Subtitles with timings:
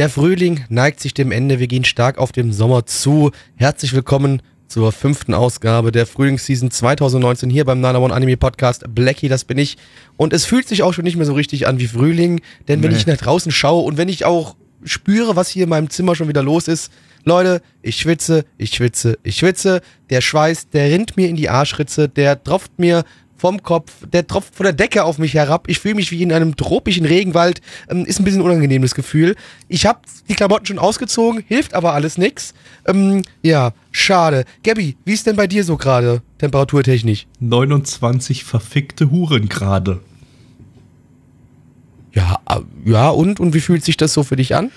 [0.00, 1.58] Der Frühling neigt sich dem Ende.
[1.58, 3.32] Wir gehen stark auf den Sommer zu.
[3.56, 8.82] Herzlich willkommen zur fünften Ausgabe der Frühlingsseason 2019 hier beim Nana One Anime Podcast.
[8.94, 9.76] Blackie, das bin ich.
[10.16, 12.92] Und es fühlt sich auch schon nicht mehr so richtig an wie Frühling, denn wenn
[12.92, 12.96] Nee.
[12.96, 16.28] ich nach draußen schaue und wenn ich auch spüre, was hier in meinem Zimmer schon
[16.28, 16.90] wieder los ist,
[17.24, 19.82] Leute, ich schwitze, ich schwitze, ich schwitze.
[20.08, 23.04] Der Schweiß, der rinnt mir in die Arschritze, der tropft mir
[23.40, 25.64] vom Kopf, der tropft von der Decke auf mich herab.
[25.66, 27.62] Ich fühle mich wie in einem tropischen Regenwald.
[27.88, 29.34] Ähm, ist ein bisschen unangenehm, das Gefühl.
[29.66, 32.52] Ich habe die Klamotten schon ausgezogen, hilft aber alles nix.
[32.86, 34.44] Ähm, ja, schade.
[34.62, 37.26] Gabby, wie ist denn bei dir so gerade temperaturtechnisch?
[37.40, 40.00] 29 verfickte Huren gerade.
[42.12, 43.40] Ja, äh, ja, und?
[43.40, 44.70] Und wie fühlt sich das so für dich an?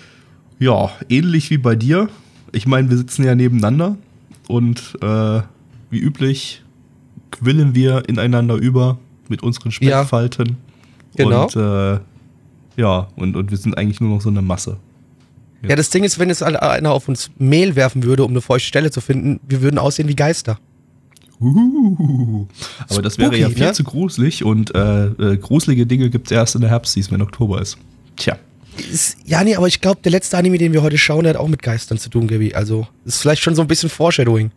[0.60, 2.08] Ja, ähnlich wie bei dir.
[2.54, 3.98] Ich meine, wir sitzen ja nebeneinander
[4.48, 5.42] und äh,
[5.90, 6.63] wie üblich
[7.34, 8.98] quillen wir ineinander über
[9.30, 10.00] mit unseren Ja.
[10.00, 10.58] Speckfalten.
[11.16, 11.44] Genau.
[11.44, 12.00] Und äh,
[12.76, 14.78] ja, und, und wir sind eigentlich nur noch so eine Masse.
[15.68, 18.68] Ja, das Ding ist, wenn jetzt einer auf uns Mehl werfen würde, um eine feuchte
[18.68, 20.60] Stelle zu finden, wir würden aussehen wie Geister.
[21.40, 22.48] Uhuhu.
[22.90, 23.74] Aber das wäre ja viel ne?
[23.74, 27.62] zu gruselig und äh, äh, gruselige Dinge gibt es erst in der Herbstseason, wenn Oktober
[27.62, 27.78] ist.
[28.18, 28.38] Tja.
[28.92, 31.40] Ist, ja, nee, aber ich glaube, der letzte Anime, den wir heute schauen, der hat
[31.40, 32.54] auch mit Geistern zu tun, Gabby.
[32.54, 34.52] Also, ist vielleicht schon so ein bisschen Foreshadowing.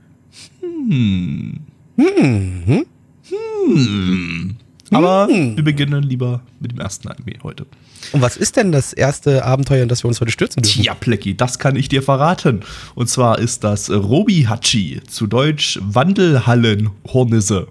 [0.61, 1.61] Hm.
[1.97, 2.87] Hm,
[3.29, 4.57] Hm.
[4.93, 7.67] Aber wir beginnen lieber mit dem ersten Anime heute.
[8.13, 10.83] Und was ist denn das erste Abenteuer, in das wir uns heute stürzen dürfen?
[10.83, 12.61] Tja, Plecki, das kann ich dir verraten.
[12.95, 17.67] Und zwar ist das Robi Hachi, zu Deutsch Wandelhallenhornisse.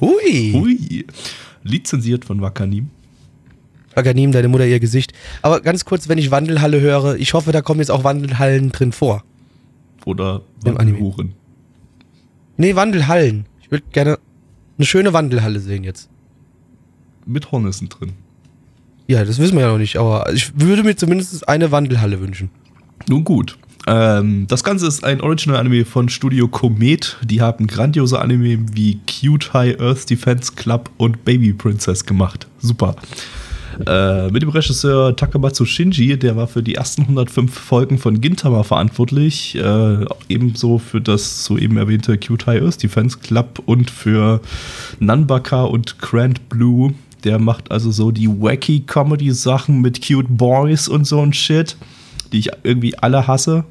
[0.00, 0.52] Ui.
[0.52, 1.06] Hui.
[1.62, 2.90] Lizenziert von Wakanim.
[3.94, 5.12] Aganim, deine Mutter, ihr Gesicht.
[5.42, 8.92] Aber ganz kurz, wenn ich Wandelhalle höre, ich hoffe, da kommen jetzt auch Wandelhallen drin
[8.92, 9.24] vor.
[10.04, 10.42] Oder.
[10.62, 11.32] Wandelhuren.
[12.60, 13.46] Nee, Wandelhallen.
[13.62, 14.18] Ich würde gerne
[14.76, 16.10] eine schöne Wandelhalle sehen jetzt.
[17.24, 18.12] Mit Hornissen drin.
[19.06, 22.50] Ja, das wissen wir ja noch nicht, aber ich würde mir zumindest eine Wandelhalle wünschen.
[23.08, 23.56] Nun gut.
[23.86, 27.16] Ähm, das Ganze ist ein Original-Anime von Studio Komet.
[27.22, 32.46] Die haben grandiose Anime wie Cute High Earth Defense Club und Baby Princess gemacht.
[32.58, 32.94] Super.
[33.86, 38.62] Äh, mit dem Regisseur Takamatsu Shinji, der war für die ersten 105 Folgen von Gintama
[38.62, 39.54] verantwortlich.
[39.56, 44.40] Äh, ebenso für das soeben erwähnte High Earth Defense Club und für
[44.98, 46.94] Nanbaka und Grand Blue.
[47.24, 51.76] Der macht also so die wacky Comedy-Sachen mit Cute Boys und so ein Shit,
[52.32, 53.64] die ich irgendwie alle hasse.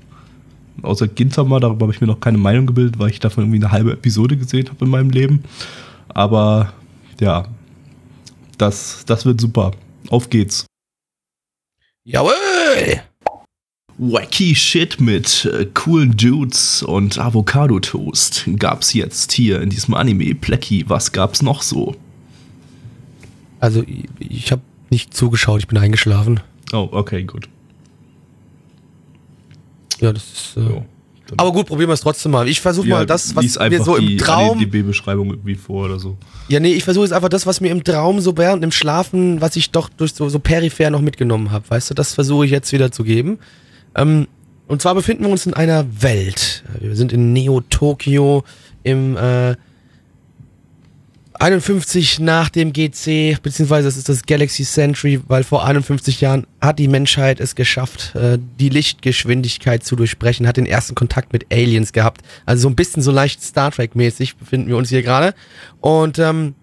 [0.82, 3.72] Außer Gintama, darüber habe ich mir noch keine Meinung gebildet, weil ich davon irgendwie eine
[3.72, 5.44] halbe Episode gesehen habe in meinem Leben.
[6.10, 6.74] Aber
[7.20, 7.46] ja,
[8.58, 9.72] das, das wird super.
[10.10, 10.66] Auf geht's.
[12.04, 13.02] Jawohl!
[13.98, 20.36] Wacky Shit mit äh, coolen Dudes und Avocado Toast gab's jetzt hier in diesem Anime.
[20.36, 21.96] Plecky, was gab's noch so?
[23.60, 26.40] Also, ich, ich habe nicht zugeschaut, ich bin eingeschlafen.
[26.72, 27.50] Oh, okay, gut.
[30.00, 30.58] Ja, das ist.
[30.58, 30.82] Äh,
[31.38, 32.48] Aber gut, probieren wir es trotzdem mal.
[32.48, 34.58] Ich versuche mal das, was mir so im die Traum.
[34.60, 36.18] ADB-Beschreibung irgendwie vor oder so.
[36.48, 39.42] Ja, nee, ich versuche jetzt einfach das, was mir im Traum so während im Schlafen,
[39.42, 41.70] was ich doch durch so, so peripher noch mitgenommen habe.
[41.70, 43.40] Weißt du, das versuche ich jetzt wieder zu geben.
[43.96, 44.28] Ähm,
[44.68, 46.64] und zwar befinden wir uns in einer Welt.
[46.80, 48.44] Wir sind in Neo-Tokio
[48.84, 49.56] im äh,
[51.40, 56.80] 51 nach dem GC, beziehungsweise das ist das Galaxy Century, weil vor 51 Jahren hat
[56.80, 61.94] die Menschheit es geschafft, äh, die Lichtgeschwindigkeit zu durchbrechen, hat den ersten Kontakt mit Aliens
[61.94, 62.22] gehabt.
[62.46, 65.34] Also so ein bisschen so leicht Star Trek-mäßig befinden wir uns hier gerade.
[65.80, 66.56] Und ähm,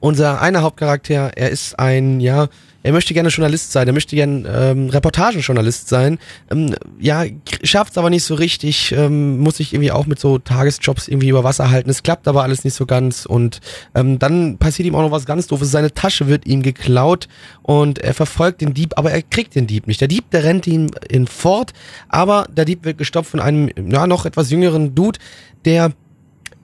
[0.00, 2.48] unser einer Hauptcharakter, er ist ein, ja,
[2.82, 6.18] er möchte gerne Journalist sein, er möchte gerne ähm, Reportagenjournalist sein.
[6.50, 7.24] Ähm, ja,
[7.62, 11.28] schafft es aber nicht so richtig, ähm, muss sich irgendwie auch mit so Tagesjobs irgendwie
[11.28, 11.90] über Wasser halten.
[11.90, 13.60] Es klappt aber alles nicht so ganz und
[13.94, 15.70] ähm, dann passiert ihm auch noch was ganz doofes.
[15.70, 17.28] Seine Tasche wird ihm geklaut
[17.62, 20.00] und er verfolgt den Dieb, aber er kriegt den Dieb nicht.
[20.00, 21.72] Der Dieb, der rennt ihm in fort,
[22.08, 25.18] aber der Dieb wird gestoppt von einem, ja, noch etwas jüngeren Dude,
[25.64, 25.92] der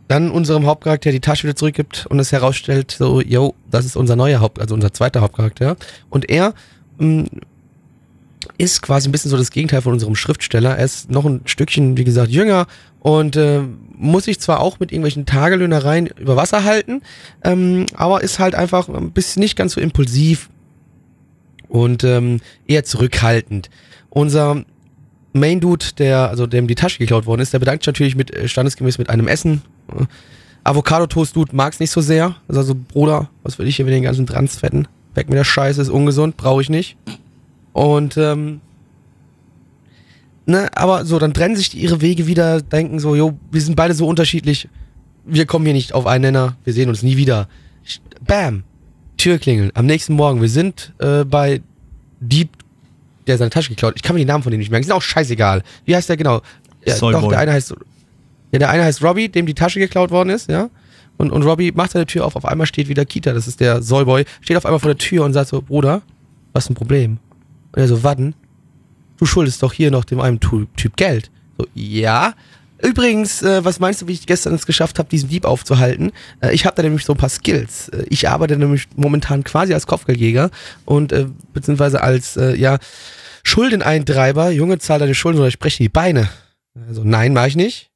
[0.09, 4.17] dann unserem Hauptcharakter die Tasche wieder zurückgibt und es herausstellt, so, yo, das ist unser
[4.17, 5.77] neuer Haupt, also unser zweiter Hauptcharakter.
[6.11, 6.55] Und er
[6.99, 7.27] mh,
[8.59, 10.77] ist quasi ein bisschen so das Gegenteil von unserem Schriftsteller.
[10.77, 12.67] Er ist noch ein Stückchen, wie gesagt, jünger
[13.01, 13.63] und äh,
[13.99, 17.03] muss sich zwar auch mit irgendwelchen Tagelöhnereien über Wasser halten,
[17.43, 20.51] ähm, aber ist halt einfach ein bisschen nicht ganz so impulsiv
[21.69, 23.71] und ähm, eher zurückhaltend.
[24.11, 24.65] Unser
[25.33, 28.35] Main Dude, der, also dem die Tasche geklaut worden ist, der bedankt sich natürlich mit,
[28.35, 29.63] äh, standesgemäß mit einem Essen.
[29.93, 30.05] Äh,
[30.65, 32.35] Avocado-Toast-Dude mag's nicht so sehr.
[32.49, 34.89] Also, Bruder, was will ich hier mit den ganzen Transfetten?
[35.15, 36.97] Weg mit der Scheiße, ist ungesund, brauche ich nicht.
[37.73, 38.61] Und, ähm,
[40.45, 43.77] ne, aber so, dann trennen sich die ihre Wege wieder, denken so, jo, wir sind
[43.77, 44.69] beide so unterschiedlich,
[45.25, 47.49] wir kommen hier nicht auf einen Nenner, wir sehen uns nie wieder.
[48.27, 48.65] Bam!
[49.17, 49.71] Tür klingeln.
[49.75, 51.63] Am nächsten Morgen, wir sind äh, bei
[52.21, 52.51] Dieb,
[53.27, 53.95] der seine Tasche geklaut.
[53.97, 54.83] Ich kann mir die Namen von denen nicht merken.
[54.83, 55.63] Die sind auch scheißegal.
[55.85, 56.43] Wie heißt der genau?
[56.85, 57.23] Ja, Soyboy.
[57.23, 57.75] doch, der eine heißt.
[58.53, 60.71] Ja, der eine heißt Robbie, dem die Tasche geklaut worden ist, ja.
[61.17, 63.83] Und, und Robbie macht seine Tür auf, auf einmal steht wieder Kita, das ist der
[63.83, 66.03] Soyboy, steht auf einmal vor der Tür und sagt so, Bruder,
[66.53, 67.19] was ist ein Problem?
[67.73, 68.35] Und er so, warten,
[69.17, 71.31] du schuldest doch hier noch dem einen Typ Geld.
[71.59, 72.35] So, ja.
[72.83, 76.13] Übrigens, äh, was meinst du, wie ich gestern es geschafft habe, diesen Dieb aufzuhalten?
[76.41, 77.89] Äh, ich habe da nämlich so ein paar Skills.
[77.89, 80.51] Äh, ich arbeite nämlich momentan quasi als Kopfgeldjäger
[80.85, 82.79] und äh, beziehungsweise als äh, ja
[83.45, 84.51] Schuldeneintreiber.
[84.51, 86.29] Junge, zahl deine Schulden oder ich breche die Beine.
[86.87, 87.91] Also nein, mache ich nicht.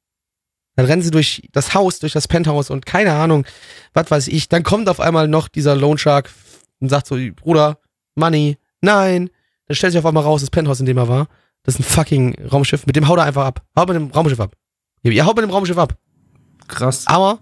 [0.75, 3.45] Dann rennen sie durch das Haus, durch das Penthouse und keine Ahnung,
[3.93, 4.49] was weiß ich.
[4.49, 6.31] Dann kommt auf einmal noch dieser Loan Shark
[6.79, 7.77] und sagt so, Bruder,
[8.15, 9.29] Money, nein.
[9.67, 11.27] Dann stellt sich auf einmal raus, das Penthouse, in dem er war,
[11.63, 12.85] das ist ein fucking Raumschiff.
[12.87, 13.61] Mit dem haut er einfach ab.
[13.77, 14.55] Haut mit dem Raumschiff ab.
[15.03, 15.95] Ihr haut mit dem Raumschiff ab.
[16.67, 17.05] Krass.
[17.05, 17.39] Aber,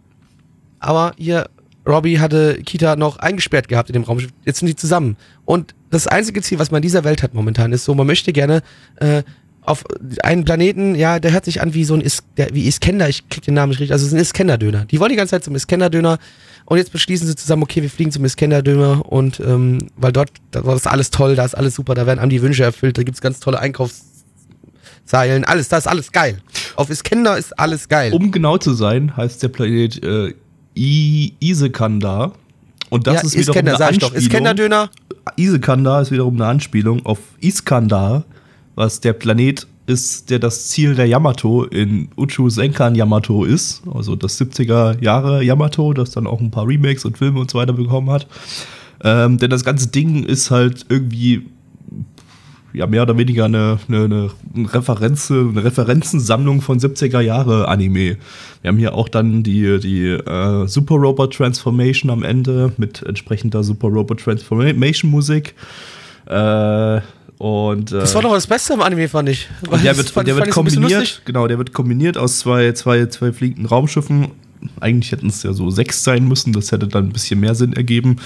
[0.79, 1.49] aber hier,
[1.87, 4.31] Robbie hatte Kita noch eingesperrt gehabt in dem Raumschiff.
[4.45, 5.17] Jetzt sind die zusammen.
[5.45, 8.33] Und das einzige Ziel, was man in dieser Welt hat momentan, ist so, man möchte
[8.33, 8.61] gerne
[8.97, 9.23] äh,
[9.61, 9.83] auf
[10.23, 13.29] einen Planeten, ja, der hört sich an wie so ein Is der, wie Iskender, ich
[13.29, 14.85] krieg den Namen nicht richtig, also es ist ein Iskender-Döner.
[14.85, 16.17] Die wollen die ganze Zeit zum Iskender-Döner
[16.65, 20.61] und jetzt beschließen sie zusammen, okay, wir fliegen zum Iskender-Döner und ähm, weil dort, da
[20.73, 23.21] ist alles toll, da ist alles super, da werden einem die Wünsche erfüllt, da gibt's
[23.21, 26.39] ganz tolle Einkaufsseilen, alles, da ist alles geil.
[26.75, 28.13] Auf Iskender ist alles geil.
[28.13, 30.33] Um genau zu sein, heißt der Planet äh,
[30.75, 32.33] I Isekandar.
[32.89, 33.85] Und das ja, ist wiederum Iskender, eine.
[33.85, 34.15] Anspielung.
[34.15, 34.89] Iskender-Döner,
[35.35, 38.23] Isekandar ist wiederum eine Anspielung auf Iskandar,
[38.79, 43.81] was der Planet ist, der das Ziel der Yamato in Uchu Senkan Yamato ist.
[43.93, 47.57] Also das 70er Jahre Yamato, das dann auch ein paar Remakes und Filme und so
[47.57, 48.25] weiter bekommen hat.
[49.03, 51.47] Ähm, denn das ganze Ding ist halt irgendwie
[52.71, 58.15] ja mehr oder weniger eine, eine, eine Referenz, eine Referenzensammlung von 70er Jahre Anime.
[58.61, 63.61] Wir haben hier auch dann die, die äh, Super Robot Transformation am Ende mit entsprechender
[63.61, 65.53] Super Robot Transformation Musik.
[66.27, 67.01] Äh,
[67.39, 69.47] und, äh, das war doch das Beste im Anime, fand ich.
[69.67, 73.31] und der wird, fand- der wird kombiniert, genau, der wird kombiniert aus zwei, zwei, zwei
[73.33, 74.27] fliegenden Raumschiffen.
[74.81, 77.71] Eigentlich hätten es ja so sechs sein müssen, das hätte dann ein bisschen mehr Sinn
[77.71, 78.17] ergeben.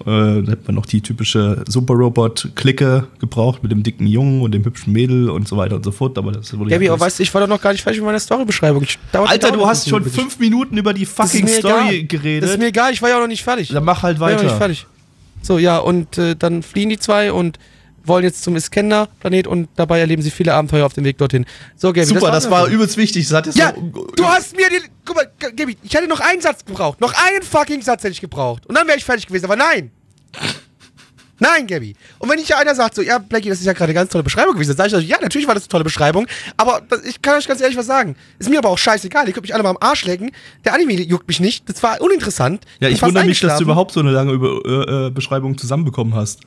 [0.00, 0.04] Äh,
[0.42, 4.64] da hätte man noch die typische Super Robot-Clique gebraucht mit dem dicken Jungen und dem
[4.64, 6.18] hübschen Mädel und so weiter und so fort.
[6.18, 8.00] Aber das wurde Gabi, ja aber weißt du, ich war doch noch gar nicht fertig
[8.00, 8.84] mit meiner Storybeschreibung.
[9.12, 12.02] Alter, du hast schon fünf Minuten über die fucking Story egal.
[12.08, 12.42] geredet.
[12.42, 13.68] Das ist mir egal, ich war ja auch noch nicht fertig.
[13.68, 14.58] dann mach halt Ich war ja noch nicht weiter.
[14.58, 14.86] fertig.
[15.42, 17.60] So, ja, und äh, dann fliehen die zwei und
[18.08, 21.46] wollen jetzt zum Iskender-Planet und dabei erleben sie viele Abenteuer auf dem Weg dorthin.
[21.76, 22.72] So, Gabi, Super, das war's war also.
[22.72, 23.26] übelst wichtig.
[23.28, 24.82] Das hat jetzt Ja, so- du hast mir den.
[25.04, 27.00] Guck mal, Gabi, ich hätte noch einen Satz gebraucht.
[27.00, 28.66] Noch einen fucking Satz hätte ich gebraucht.
[28.66, 29.90] Und dann wäre ich fertig gewesen, aber nein.
[31.38, 31.94] Nein, Gabi.
[32.18, 34.10] Und wenn ich ja einer sagt, so, ja, Blackie, das ist ja gerade eine ganz
[34.10, 36.26] tolle Beschreibung gewesen, dann sage ich, ja, natürlich war das eine tolle Beschreibung,
[36.56, 38.16] aber das, ich kann euch ganz ehrlich was sagen.
[38.38, 40.30] Ist mir aber auch scheißegal, ihr könnt mich alle mal am Arsch lecken.
[40.64, 42.64] Der Anime juckt mich nicht, das war uninteressant.
[42.80, 46.14] Ja, ich fast wundere mich, dass du überhaupt so eine lange über, äh, Beschreibung zusammenbekommen
[46.14, 46.40] hast.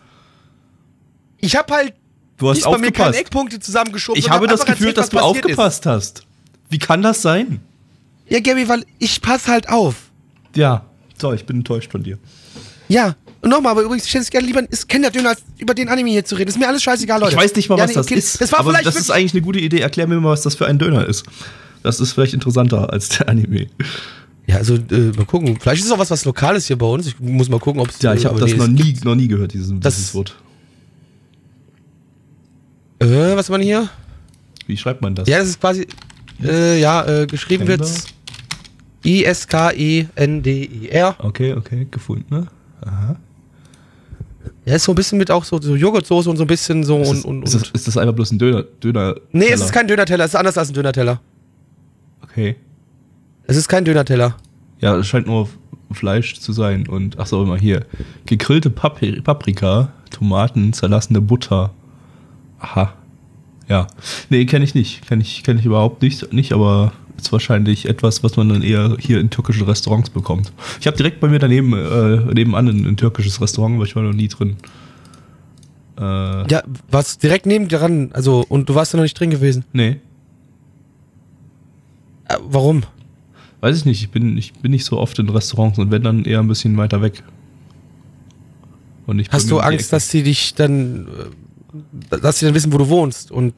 [1.42, 1.94] Ich habe halt
[2.38, 3.20] Du hast diesmal mir keine aufgepasst.
[3.20, 4.18] Eckpunkte zusammengeschoben.
[4.20, 6.24] Ich habe das Gefühl, erzählt, dass was du aufgepasst hast.
[6.70, 7.60] Wie kann das sein?
[8.28, 8.34] Ist.
[8.34, 9.96] Ja, Gabi, weil ich passe halt auf.
[10.56, 10.86] Ja,
[11.20, 12.18] so, ich bin enttäuscht von dir.
[12.88, 13.16] Ja.
[13.42, 16.10] Und nochmal, aber übrigens, ich hätte es gerne lieber ist Kenner-Döner, als über den Anime
[16.10, 16.50] hier zu reden.
[16.50, 17.34] Ist mir alles scheißegal, Leute.
[17.36, 18.42] Ich weiß nicht mal, Ja, was nee, das okay, ist.
[18.42, 19.80] Das war aber das ist eigentlich eine gute Idee.
[19.80, 21.24] Erklär mir mal, was das für ein Döner ist.
[21.84, 23.68] Das ist vielleicht interessanter als der Anime.
[24.48, 25.58] Ja, also äh, mal gucken.
[25.60, 27.08] Vielleicht ist es auch was, was Lokales hier bei uns.
[27.08, 28.02] Ich muss mal gucken, ob es.
[28.02, 30.36] Ja, ich habe das nee, noch nie, noch nie gehört, dieses, Das- dieses Wort.
[33.00, 33.90] Äh, was man hier?
[34.68, 35.28] Wie schreibt man das?
[35.28, 35.88] Ja, das ist quasi.
[36.44, 37.86] Äh, ja, äh, geschrieben Kender?
[37.86, 38.06] wird's
[39.04, 41.16] E I-S-K-E-N-D-E-R.
[41.20, 42.48] Okay, okay, gefunden, ne?
[42.82, 43.16] Aha.
[44.66, 47.00] Ja, ist so ein bisschen mit auch so, so Joghurtsoße und so ein bisschen so
[47.02, 47.76] Ist, und, das, und, ist, das, und.
[47.76, 48.64] ist das einfach bloß ein Döner?
[48.84, 51.22] Döner Nee, es ist kein Dönerteller, es ist anders als ein Dönerteller.
[52.22, 52.56] Okay.
[53.48, 54.36] Es ist kein Dönerteller.
[54.80, 55.50] Ja, es scheint nur
[55.92, 56.88] Fleisch zu sein.
[56.88, 57.86] Und, ach so, immer hier.
[58.26, 61.74] Gegrillte Papri Paprika, Tomaten, zerlassene Butter.
[62.60, 62.94] Aha.
[63.68, 63.88] Ja.
[64.30, 65.08] Nee, kenne ich nicht.
[65.08, 68.96] Kenne ich, kenn ich überhaupt nicht, nicht, aber ist wahrscheinlich etwas, was man dann eher
[69.00, 70.52] hier in türkischen Restaurants bekommt.
[70.80, 74.04] Ich habe direkt bei mir daneben, äh, nebenan ein, ein türkisches Restaurant, aber ich war
[74.04, 74.56] noch nie drin.
[75.98, 76.02] Äh,
[76.52, 79.66] Ja, was direkt neben dran, also, und du warst da noch nicht drin gewesen.
[79.74, 79.98] nee.
[82.30, 82.84] Äh, warum?
[83.62, 86.24] Weiß ich nicht, ich bin, ich bin nicht so oft in Restaurants und wenn dann
[86.24, 87.24] eher ein bisschen weiter weg.
[89.08, 91.10] Und nicht bei Hast du Angst, dass sie dich dann, äh,
[92.10, 93.54] dass sie dann wissen, wo du wohnst und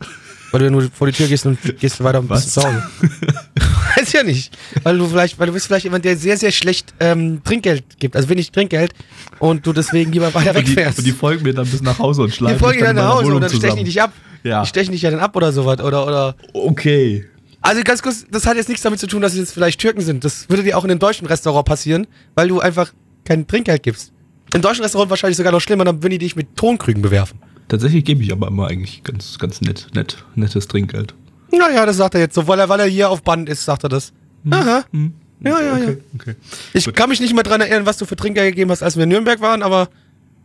[0.51, 2.83] weil du nur vor die Tür gehst und gehst weiter ein bisschen Hause.
[3.95, 4.57] Weiß ja nicht.
[4.83, 8.15] Weil du vielleicht, weil du bist vielleicht jemand, der sehr, sehr schlecht ähm, Trinkgeld gibt,
[8.15, 8.93] also wenig Trinkgeld
[9.39, 10.99] und du deswegen lieber weiter und die, wegfährst.
[10.99, 13.25] und die folgen mir dann bis nach Hause und Die schlagen folgen dann nach Hause
[13.25, 14.11] Wohnung und dann stechen die dich ab.
[14.43, 14.61] Ja.
[14.61, 15.79] Die stechen dich ja dann ab oder sowas.
[15.79, 16.35] Oder, oder.
[16.53, 17.25] Okay.
[17.61, 20.01] Also ganz kurz, das hat jetzt nichts damit zu tun, dass es jetzt vielleicht Türken
[20.01, 20.25] sind.
[20.25, 22.91] Das würde dir auch in einem deutschen Restaurant passieren, weil du einfach
[23.23, 24.11] kein Trinkgeld gibst.
[24.53, 27.39] Im deutschen Restaurant wahrscheinlich sogar noch schlimmer, dann würden die dich mit Tonkrügen bewerfen.
[27.71, 31.13] Tatsächlich gebe ich aber immer eigentlich ganz, ganz nett, nett, nettes Trinkgeld.
[31.53, 33.83] Naja, das sagt er jetzt so, weil er, weil er hier auf Band ist, sagt
[33.85, 34.11] er das.
[34.49, 34.83] Aha.
[34.91, 35.13] Hm?
[35.39, 35.83] Ja, ja, ja.
[35.85, 36.35] okay, Okay.
[36.73, 36.97] Ich Gut.
[36.97, 39.09] kann mich nicht mehr dran erinnern, was du für Trinkgeld gegeben hast, als wir in
[39.09, 39.87] Nürnberg waren, aber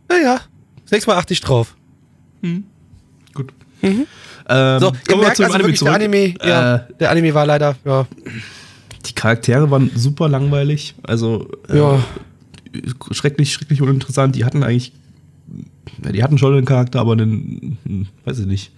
[0.07, 0.39] naja,
[0.85, 1.75] sechsmal achte ich drauf.
[3.33, 3.51] Gut.
[3.81, 4.07] Mhm.
[4.47, 5.93] Ähm, So, ihr kommen wir merkt zum also Anime wirklich, der.
[5.93, 8.07] Anime, ja, Äh, der Anime war leider, ja,
[9.05, 10.95] die Charaktere waren super langweilig.
[11.03, 12.01] Also äh, ja.
[13.11, 14.33] schrecklich, schrecklich uninteressant.
[14.37, 14.93] Die hatten eigentlich,
[16.03, 18.71] ja, die hatten schon einen Charakter, aber einen, einen weiß ich nicht,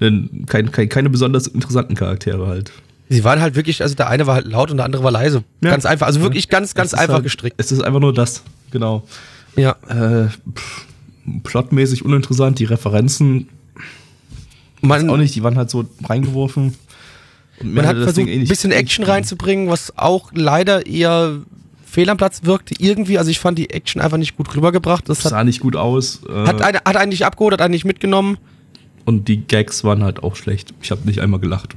[0.00, 2.72] einen, kein, kein, keine besonders interessanten Charaktere halt.
[3.08, 5.42] Sie waren halt wirklich, also der eine war halt laut und der andere war leise.
[5.62, 5.70] Ja.
[5.70, 7.56] Ganz einfach, also wirklich ganz, ganz einfach halt, gestrickt.
[7.58, 9.06] Es ist einfach nur das, genau.
[9.56, 9.76] Ja.
[9.88, 10.86] Äh, pff,
[11.42, 13.48] plotmäßig uninteressant, die Referenzen
[14.80, 16.74] Man, auch nicht, die waren halt so reingeworfen.
[17.62, 21.38] Man hat versucht, eh ein nicht- bisschen Action reinzubringen, was auch leider eher
[21.98, 22.74] fehl am Platz wirkte.
[22.78, 25.08] Irgendwie, also ich fand die Action einfach nicht gut rübergebracht.
[25.08, 26.20] Das hat, sah nicht gut aus.
[26.28, 28.38] Äh, hat, eine, hat einen nicht abgeholt, hat einen nicht mitgenommen.
[29.04, 30.72] und die Gags waren halt auch schlecht.
[30.82, 31.74] Ich habe nicht einmal gelacht.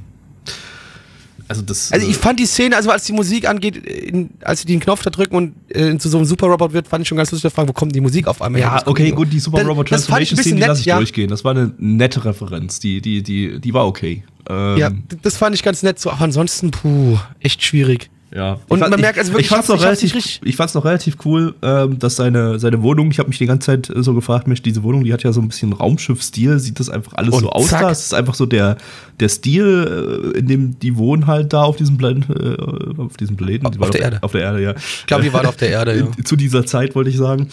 [1.48, 1.92] Also das.
[1.92, 4.80] Also äh, ich fand die Szene, also als die Musik angeht, in, als sie den
[4.80, 7.52] Knopf da drücken und äh, zu so einem Super-Robot wird, fand ich schon ganz lustig,
[7.52, 8.68] fragen, wo kommt die Musik auf einmal her?
[8.70, 10.86] ja, Das okay, gut, die Super Das- Robot das Transformation bisschen Szene, die lasse ich
[10.86, 10.96] ja.
[10.96, 11.28] durchgehen.
[11.28, 12.78] Das war eine nette Referenz.
[12.78, 14.22] Die, die, die, die war okay.
[14.48, 14.90] Ähm, Ja,
[15.22, 15.98] das fand ich ganz nett.
[15.98, 18.08] So, aber ansonsten, puh, echt schwierig.
[18.34, 18.52] Ja.
[18.68, 20.84] Und Ich man fand- merkt also wirklich, ich fand's ich noch relativ, ich fand's noch
[20.86, 24.14] relativ cool, ähm, dass seine, seine Wohnung, ich habe mich die ganze Zeit äh, so
[24.14, 27.34] gefragt, Mensch, diese Wohnung, die hat ja so ein bisschen Raumschiff-Stil, sieht das einfach alles
[27.34, 27.82] Und so aus zack.
[27.82, 27.90] da?
[27.90, 28.78] Es ist einfach so der,
[29.20, 33.36] der Stil, äh, in dem die wohnen halt da auf diesem Planeten, äh, auf diesem
[33.36, 33.70] Planeten.
[33.70, 34.18] Die Auf waren der Erde.
[34.22, 34.74] Auf der Erde, ja.
[34.76, 36.24] Ich glaube, die waren auf der Erde, ja.
[36.24, 37.48] Zu dieser Zeit, wollte ich sagen.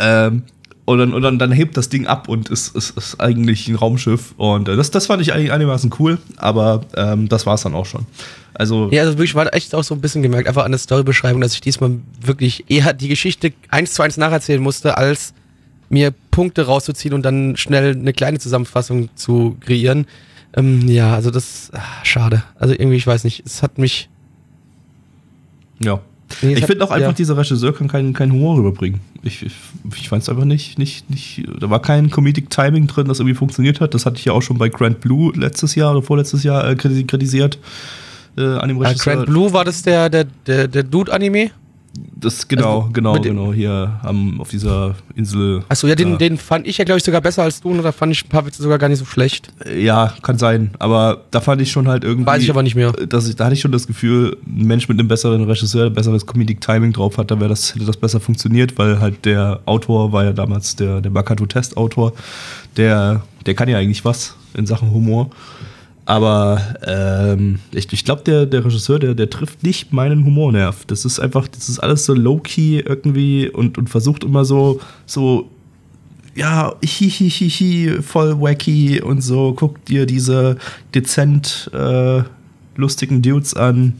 [0.00, 0.42] Ähm,
[0.86, 3.74] und dann, und dann, dann hebt das Ding ab und ist, ist, ist eigentlich ein
[3.74, 4.34] Raumschiff.
[4.36, 7.86] Und äh, das, das fand ich eigentlich einigermaßen cool, aber ähm, das war's dann auch
[7.86, 8.06] schon.
[8.52, 11.40] Also, Ja, also wirklich war echt auch so ein bisschen gemerkt, einfach an der Storybeschreibung,
[11.40, 15.32] dass ich diesmal wirklich eher die Geschichte eins zu eins nacherzählen musste, als
[15.88, 20.06] mir Punkte rauszuziehen und dann schnell eine kleine Zusammenfassung zu kreieren.
[20.54, 22.42] Ähm, ja, also das, ah, schade.
[22.58, 24.08] Also irgendwie, ich weiß nicht, es hat mich.
[25.80, 26.00] ja.
[26.42, 27.12] Nee, ich finde auch einfach, ja.
[27.12, 29.00] dieser Regisseur kann keinen, keinen Humor rüberbringen.
[29.22, 29.52] Ich, ich,
[29.96, 33.34] ich fand es einfach nicht, nicht, nicht, da war kein Comedic Timing drin, das irgendwie
[33.36, 33.94] funktioniert hat.
[33.94, 36.72] Das hatte ich ja auch schon bei Grand Blue letztes Jahr oder vorletztes Jahr äh,
[36.74, 37.58] kriti- kritisiert.
[38.36, 39.14] Äh, an dem Äh, Regisseur.
[39.14, 41.50] Grand Blue war das der, der, der, der Dude-Anime?
[41.96, 45.62] Das, genau, Also, genau, genau, hier am, auf dieser Insel.
[45.68, 46.16] Achso, ja, den, da.
[46.16, 48.28] den fand ich ja, glaube ich, sogar besser als du und da fand ich ein
[48.28, 49.52] paar Witze sogar gar nicht so schlecht.
[49.76, 52.26] Ja, kann sein, aber da fand ich schon halt irgendwie.
[52.26, 52.92] Weiß ich aber nicht mehr.
[52.92, 56.26] Dass ich, da hatte ich schon das Gefühl, ein Mensch mit einem besseren Regisseur, besseres
[56.26, 60.12] Comedic Timing drauf hat, da wäre das, hätte das besser funktioniert, weil halt der Autor
[60.12, 62.12] war ja damals der, der Makato-Test-Autor.
[62.76, 65.30] Der, der kann ja eigentlich was in Sachen Humor.
[66.06, 70.84] Aber ähm, ich, ich glaube, der, der Regisseur, der, der trifft nicht meinen Humornerv.
[70.86, 75.50] Das ist einfach, das ist alles so low-key irgendwie und, und versucht immer so, so
[76.34, 79.54] ja, hihihihi, voll wacky und so.
[79.54, 80.56] Guck dir diese
[80.94, 82.22] dezent äh,
[82.76, 83.94] lustigen Dudes an,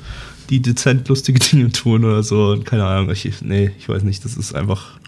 [0.50, 2.50] die dezent lustige Dinge tun oder so.
[2.50, 4.98] Und keine Ahnung, ich, nee, ich weiß nicht, das ist einfach.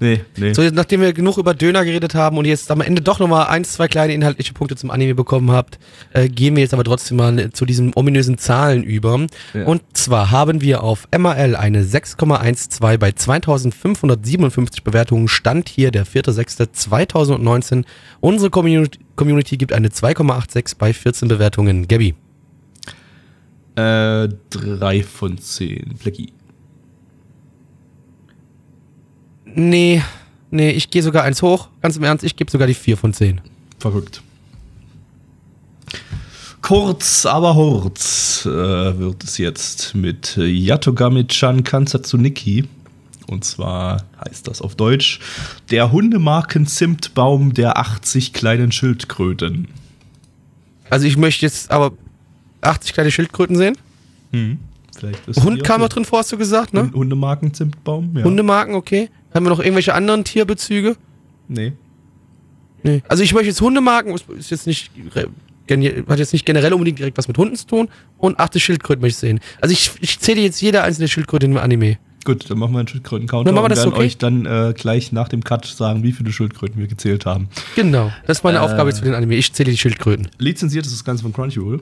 [0.00, 0.54] Nee, nee.
[0.54, 3.48] So, jetzt, nachdem wir genug über Döner geredet haben und jetzt am Ende doch nochmal
[3.48, 5.78] eins, zwei kleine inhaltliche Punkte zum Anime bekommen habt,
[6.14, 9.26] äh, gehen wir jetzt aber trotzdem mal zu diesen ominösen Zahlen über.
[9.52, 9.64] Ja.
[9.66, 15.28] Und zwar haben wir auf MRL eine 6,12 bei 2557 Bewertungen.
[15.28, 17.84] Stand hier der 4.6.2019.
[18.20, 21.88] Unsere Community, Community gibt eine 2,86 bei 14 Bewertungen.
[21.88, 22.14] Gabby.
[23.76, 25.94] Äh, drei von zehn.
[26.02, 26.32] Blackie.
[29.54, 30.02] Nee,
[30.50, 31.68] nee, ich gehe sogar eins hoch.
[31.82, 33.40] Ganz im Ernst, ich gebe sogar die 4 von 10.
[33.78, 34.22] Verrückt.
[36.62, 42.68] Kurz, aber Hurz äh, wird es jetzt mit Yatogami-chan Kansatsuniki.
[43.26, 45.20] Und zwar heißt das auf Deutsch
[45.70, 49.68] der Hundemarken-Zimtbaum der 80 kleinen Schildkröten.
[50.90, 51.92] Also ich möchte jetzt aber
[52.60, 53.78] 80 kleine Schildkröten sehen.
[55.00, 56.90] Vielleicht Hund kam noch drin vor, hast du gesagt, ne?
[56.94, 58.16] Hundemarken-Zimtbaum?
[58.16, 58.24] Ja.
[58.24, 59.08] Hundemarken, okay.
[59.34, 60.96] Haben wir noch irgendwelche anderen Tierbezüge?
[61.48, 61.72] Nee.
[62.82, 63.02] Nee.
[63.08, 64.90] Also ich möchte jetzt Hundemarken, ist- jetzt nicht,
[66.08, 67.88] hat jetzt nicht generell unbedingt direkt was mit Hunden zu tun.
[68.18, 69.40] Und 80 Schildkröten möchte ich sehen.
[69.60, 71.98] Also ich, ich zähle jetzt jede einzelne Schildkröte in dem Anime.
[72.24, 73.98] Gut, dann machen wir einen Schildkröten-Counter und werden okay?
[74.00, 77.48] euch dann äh, gleich nach dem Cut sagen, wie viele Schildkröten wir gezählt haben.
[77.76, 78.12] Genau.
[78.26, 78.60] Das ist meine Äh.
[78.60, 79.36] Aufgabe jetzt für den Anime.
[79.36, 80.28] Ich zähle die Schildkröten.
[80.38, 81.80] Lizenziert ist das Ganze von Crunchyroll.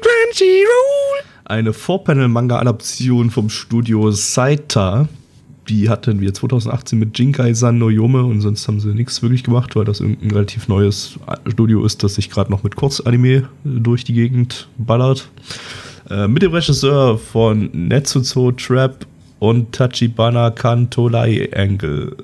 [0.00, 1.24] Crunchyroll!
[1.44, 5.08] Eine Four-Panel-Manga-Adaption vom Studio Saita.
[5.68, 9.76] Die hatten wir 2018 mit Jinkai-san no Yome und sonst haben sie nichts wirklich gemacht,
[9.76, 14.14] weil das irgendein relativ neues Studio ist, das sich gerade noch mit Kurzanime durch die
[14.14, 15.28] Gegend ballert.
[16.10, 19.06] Äh, mit dem Regisseur von Netsuzo Trap
[19.38, 22.16] und Tachibana Kantolai Angle.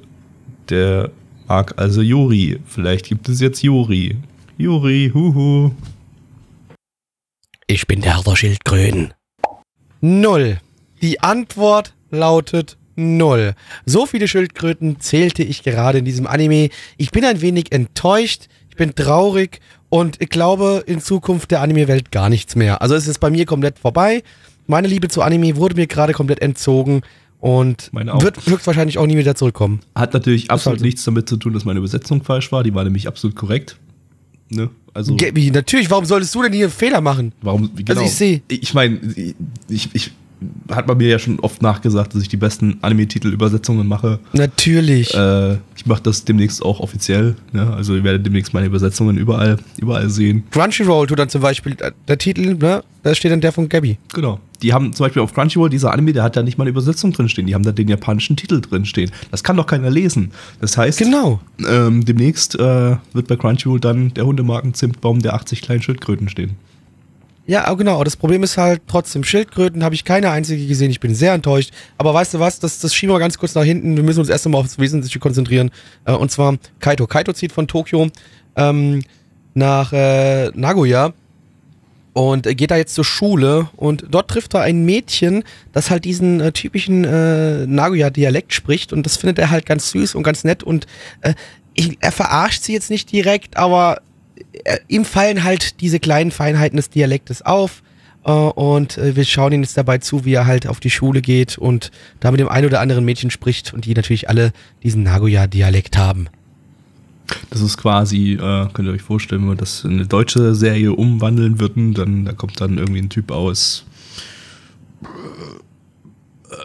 [0.70, 1.10] Der
[1.48, 2.58] mag also Yuri.
[2.66, 4.16] Vielleicht gibt es jetzt Yuri.
[4.56, 5.72] Yuri, huhu.
[7.74, 9.14] Ich bin der Herr der Schildkröten.
[10.00, 10.60] Null.
[11.02, 13.54] Die Antwort lautet null.
[13.84, 16.68] So viele Schildkröten zählte ich gerade in diesem Anime.
[16.98, 22.12] Ich bin ein wenig enttäuscht, ich bin traurig und ich glaube in Zukunft der Anime-Welt
[22.12, 22.80] gar nichts mehr.
[22.80, 24.22] Also es ist bei mir komplett vorbei.
[24.68, 27.02] Meine Liebe zu Anime wurde mir gerade komplett entzogen
[27.40, 29.80] und wird höchstwahrscheinlich auch nie wieder zurückkommen.
[29.96, 30.84] Hat natürlich absolut so.
[30.84, 32.62] nichts damit zu tun, dass meine Übersetzung falsch war.
[32.62, 33.80] Die war nämlich absolut korrekt.
[34.50, 34.70] Ne?
[34.92, 37.32] Also, Gabi, natürlich, warum solltest du denn hier einen Fehler machen?
[37.42, 37.70] warum?
[37.74, 38.00] wie- Genau.
[38.02, 38.98] Also ich seh- Ich meine,
[39.68, 40.10] ich, ich,
[40.70, 44.18] hat man mir ja schon oft nachgesagt, dass ich die besten Anime-Titel-Übersetzungen mache.
[44.32, 45.14] Natürlich.
[45.14, 47.36] Äh, ich mache das demnächst auch offiziell.
[47.52, 47.72] Ne?
[47.74, 50.44] Also, ihr werdet demnächst meine Übersetzungen überall, überall sehen.
[50.50, 53.98] Crunchyroll tut dann zum Beispiel, äh, der Titel, ne, da steht dann der von Gabby.
[54.14, 54.40] Genau.
[54.62, 57.12] Die haben zum Beispiel auf Crunchyroll, dieser Anime, der hat da nicht mal eine Übersetzung
[57.12, 57.46] drinstehen.
[57.46, 59.10] Die haben da den japanischen Titel drinstehen.
[59.30, 60.30] Das kann doch keiner lesen.
[60.60, 61.40] Das heißt, Genau.
[61.68, 66.52] ähm, demnächst äh, wird bei Crunchyroll dann der Hundemarken-Zimtbaum der 80 kleinen Schildkröten stehen.
[67.46, 68.02] Ja, genau.
[68.04, 70.90] Das Problem ist halt trotzdem, Schildkröten habe ich keine einzige gesehen.
[70.90, 71.72] Ich bin sehr enttäuscht.
[71.98, 73.96] Aber weißt du was, das, das schieben wir ganz kurz nach hinten.
[73.96, 75.70] Wir müssen uns erst einmal aufs Wesentliche konzentrieren.
[76.06, 77.06] Äh, und zwar Kaito.
[77.06, 78.08] Kaito zieht von Tokio
[78.56, 79.02] ähm,
[79.52, 81.12] nach äh, Nagoya
[82.14, 86.40] und geht da jetzt zur Schule und dort trifft er ein Mädchen, das halt diesen
[86.40, 90.62] äh, typischen äh, Nagoya-Dialekt spricht und das findet er halt ganz süß und ganz nett
[90.62, 90.86] und
[91.22, 91.34] äh,
[91.74, 94.00] ich, er verarscht sie jetzt nicht direkt, aber
[94.88, 97.82] ihm fallen halt diese kleinen Feinheiten des Dialektes auf
[98.24, 101.20] äh, und äh, wir schauen ihm jetzt dabei zu, wie er halt auf die Schule
[101.20, 101.90] geht und
[102.20, 106.28] da mit dem einen oder anderen Mädchen spricht und die natürlich alle diesen Nagoya-Dialekt haben.
[107.50, 110.92] Das ist quasi, äh, könnt ihr euch vorstellen, wenn wir das in eine deutsche Serie
[110.92, 113.86] umwandeln würden, dann da kommt dann irgendwie ein Typ aus
[115.02, 116.56] äh,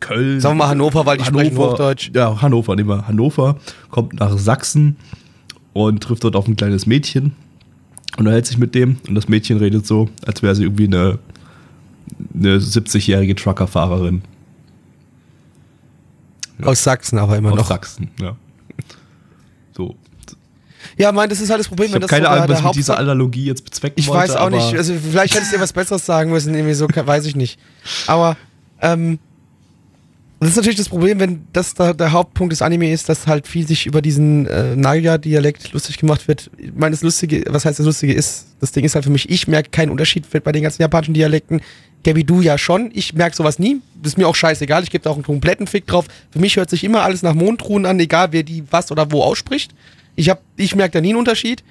[0.00, 0.40] Köln.
[0.40, 2.10] Sagen wir mal Hannover, weil die sprechen Hochdeutsch.
[2.14, 3.58] Ja, Hannover, nehmen wir Hannover,
[3.90, 4.96] kommt nach Sachsen
[5.86, 7.32] und trifft dort auf ein kleines Mädchen
[8.16, 11.18] und unterhält sich mit dem und das Mädchen redet so, als wäre sie irgendwie eine,
[12.34, 14.22] eine 70-jährige Truckerfahrerin
[16.62, 17.68] Aus Sachsen aber immer aus noch.
[17.68, 18.10] Sachsen.
[18.20, 18.36] Ja.
[19.76, 19.94] So.
[20.96, 22.74] Ja, mein, das ist halt das Problem, Ich habe keine so Ahnung, was ich mit
[22.76, 24.32] dieser Analogie jetzt bezwecken Ich wollte.
[24.32, 24.74] weiß auch nicht.
[24.74, 27.60] Also vielleicht hättest du dir was Besseres sagen müssen, irgendwie so, weiß ich nicht.
[28.08, 28.36] Aber
[28.80, 29.18] ähm,
[30.40, 33.48] das ist natürlich das Problem, wenn das da der Hauptpunkt des Anime ist, dass halt
[33.48, 36.50] viel sich über diesen äh, Naga-Dialekt lustig gemacht wird.
[36.58, 39.28] Ich meine, das Lustige, was heißt das Lustige ist, das Ding ist halt für mich,
[39.30, 41.60] ich merke keinen Unterschied bei den ganzen japanischen Dialekten.
[42.04, 42.90] Gabi, du ja schon.
[42.94, 43.80] Ich merke sowas nie.
[44.00, 44.84] Das ist mir auch scheißegal.
[44.84, 46.06] Ich gebe da auch einen kompletten Fick drauf.
[46.30, 49.22] Für mich hört sich immer alles nach Mondruhen an, egal wer die was oder wo
[49.22, 49.72] ausspricht.
[50.14, 51.64] Ich, hab- ich merke da nie einen Unterschied.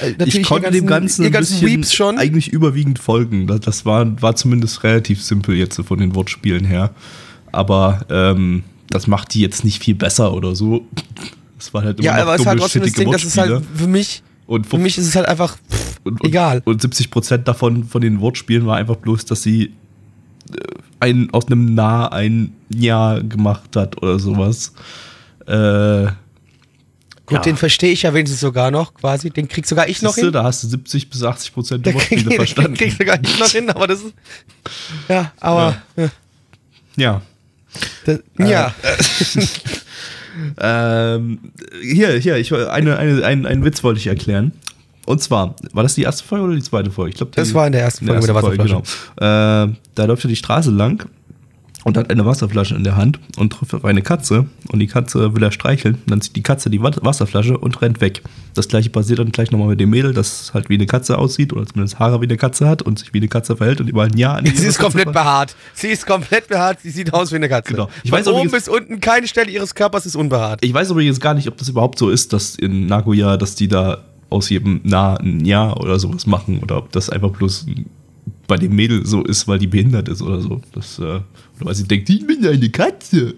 [0.00, 3.48] Äh, ich konnte ihr dem Ganzen ein ganzen bisschen eigentlich überwiegend folgen.
[3.48, 6.94] Das, das war, war zumindest relativ simpel jetzt so von den Wortspielen her.
[7.52, 10.84] Aber ähm, das macht die jetzt nicht viel besser oder so.
[11.58, 13.38] Es war halt immer Ja, noch aber es ist halt trotzdem das Ding, das ist
[13.38, 16.62] halt für mich, Und für mich ist es halt einfach pff, und, und, egal.
[16.64, 20.56] Und 70% davon von den Wortspielen war einfach bloß, dass sie äh,
[21.00, 24.72] ein, aus einem Na ein Ja gemacht hat oder sowas.
[25.46, 26.06] Äh,
[27.24, 27.42] Gut, ja.
[27.42, 29.30] den verstehe ich ja wenigstens sogar noch, quasi.
[29.30, 30.32] Den krieg sogar ich noch Siehste, hin.
[30.32, 32.74] da hast du 70 bis 80 Prozent Der Wortspiele den verstanden.
[32.74, 34.14] krieg sogar ich noch hin, aber das ist.
[35.08, 35.76] Ja, aber.
[35.96, 36.08] Ja.
[36.96, 37.22] Ja.
[38.04, 38.74] Das, ja.
[40.58, 41.38] Ähm,
[41.82, 44.52] hier, hier, ich, eine, eine, ein, einen Witz wollte ich erklären.
[45.04, 47.10] Und zwar, war das die erste Folge oder die zweite Folge?
[47.10, 48.82] Ich glaube, Das war in der ersten Folge mit der Wasserflasche.
[49.16, 49.66] Genau.
[49.66, 51.06] Äh, da läuft er die Straße lang
[51.84, 55.34] und hat eine Wasserflasche in der Hand und trifft auf eine Katze und die Katze
[55.34, 55.94] will er streicheln.
[55.96, 58.22] Und dann zieht die Katze die Wa- Wasserflasche und rennt weg.
[58.54, 61.52] Das gleiche passiert dann gleich nochmal mit dem Mädel, das halt wie eine Katze aussieht
[61.52, 64.08] oder zumindest Haare wie eine Katze hat und sich wie eine Katze verhält und überall
[64.08, 65.56] ein Ja an die Sie ist komplett behaart.
[65.74, 66.80] Sie ist komplett behaart.
[66.82, 67.72] Sie sieht aus wie eine Katze.
[67.72, 67.88] Genau.
[68.04, 70.64] Ich Von weiß oben bis unten keine Stelle ihres Körpers ist unbehaart.
[70.64, 73.66] Ich weiß übrigens gar nicht, ob das überhaupt so ist, dass in Nagoya, dass die
[73.68, 73.98] da
[74.30, 77.66] aus jedem Na ein Ja oder sowas machen oder ob das einfach bloß
[78.52, 80.60] bei dem Mädel so ist, weil die behindert ist oder so.
[80.74, 81.22] Das, äh, oder
[81.60, 83.32] weil sie denkt, ich bin eine Katze.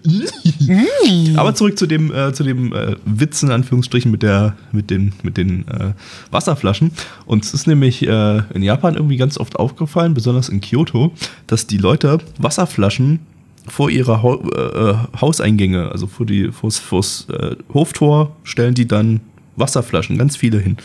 [1.37, 5.13] Aber zurück zu dem, äh, zu dem äh, Witz in Anführungsstrichen mit, der, mit den,
[5.23, 5.93] mit den äh,
[6.31, 6.91] Wasserflaschen.
[7.27, 11.13] Uns ist nämlich äh, in Japan irgendwie ganz oft aufgefallen, besonders in Kyoto,
[11.47, 13.21] dass die Leute Wasserflaschen
[13.65, 17.27] vor ihre Hau äh, Hauseingänge, also vor die vors, vors
[17.73, 19.21] Hoftor, stellen die dann
[19.55, 20.75] Wasserflaschen, ganz viele hin.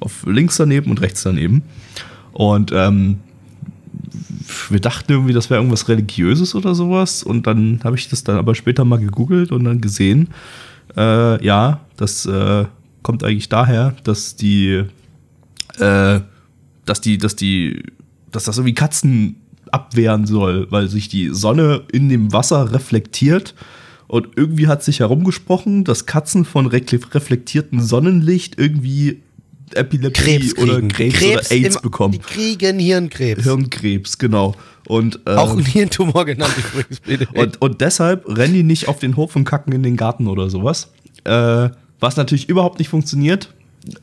[0.00, 1.62] Auf links daneben und rechts daneben.
[2.32, 3.18] Und ähm,
[4.70, 7.22] wir dachten irgendwie, das wäre irgendwas Religiöses oder sowas.
[7.22, 10.28] Und dann habe ich das dann aber später mal gegoogelt und dann gesehen,
[10.96, 12.64] äh, ja, das äh,
[13.02, 14.84] kommt eigentlich daher, dass die,
[15.78, 16.20] äh,
[16.84, 17.82] dass die, dass die,
[18.30, 19.36] dass das irgendwie Katzen
[19.70, 23.54] abwehren soll, weil sich die Sonne in dem Wasser reflektiert.
[24.08, 29.22] Und irgendwie hat sich herumgesprochen, dass Katzen von reflektiertem Sonnenlicht irgendwie
[29.74, 30.80] Epilepsie Krebs oder.
[30.82, 32.12] Krebs, Krebs oder AIDS im- bekommen.
[32.12, 33.44] Die kriegen Hirnkrebs.
[33.44, 34.54] Hirnkrebs, genau.
[34.86, 37.00] Und, ähm, Auch ein Hirntumor genannt übrigens.
[37.00, 37.26] bitte.
[37.34, 40.48] und, und deshalb rennen die nicht auf den Hof und kacken in den Garten oder
[40.48, 40.90] sowas.
[41.24, 43.52] Äh, was natürlich überhaupt nicht funktioniert,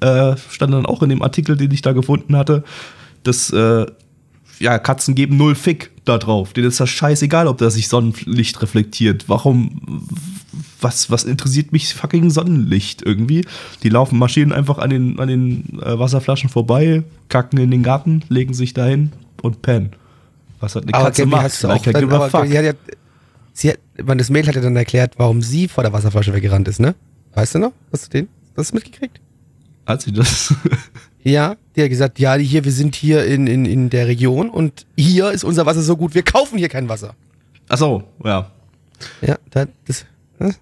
[0.01, 2.63] äh, stand dann auch in dem Artikel, den ich da gefunden hatte,
[3.23, 3.85] dass äh,
[4.59, 6.51] ja, Katzen geben null Fick da drauf.
[6.53, 9.25] Denen ist das scheißegal, ob da sich Sonnenlicht reflektiert.
[9.27, 10.05] Warum,
[10.83, 13.45] was, was interessiert mich fucking Sonnenlicht irgendwie?
[13.83, 18.23] Die laufen, marschieren einfach an den, an den äh, Wasserflaschen vorbei, kacken in den Garten,
[18.29, 19.93] legen sich dahin und pennen.
[20.59, 21.43] Was hat eine aber Katze Gabi macht?
[21.43, 22.41] hast du auch dann, aber fuck.
[22.41, 22.73] hat ja,
[23.53, 26.67] sie hat, man, das Mädel hat ja dann erklärt, warum sie vor der Wasserflasche weggerannt
[26.67, 26.95] ist, ne?
[27.33, 27.73] Weißt du noch?
[27.91, 28.29] Hast du den?
[28.55, 29.19] Hast du mitgekriegt?
[29.85, 30.53] Hat sie das?
[31.23, 34.85] Ja, die hat gesagt, ja, hier, wir sind hier in, in, in der Region und
[34.97, 37.15] hier ist unser Wasser so gut, wir kaufen hier kein Wasser.
[37.69, 38.51] Ach so, ja.
[39.21, 40.05] Ja, da, das,
[40.39, 40.53] hm?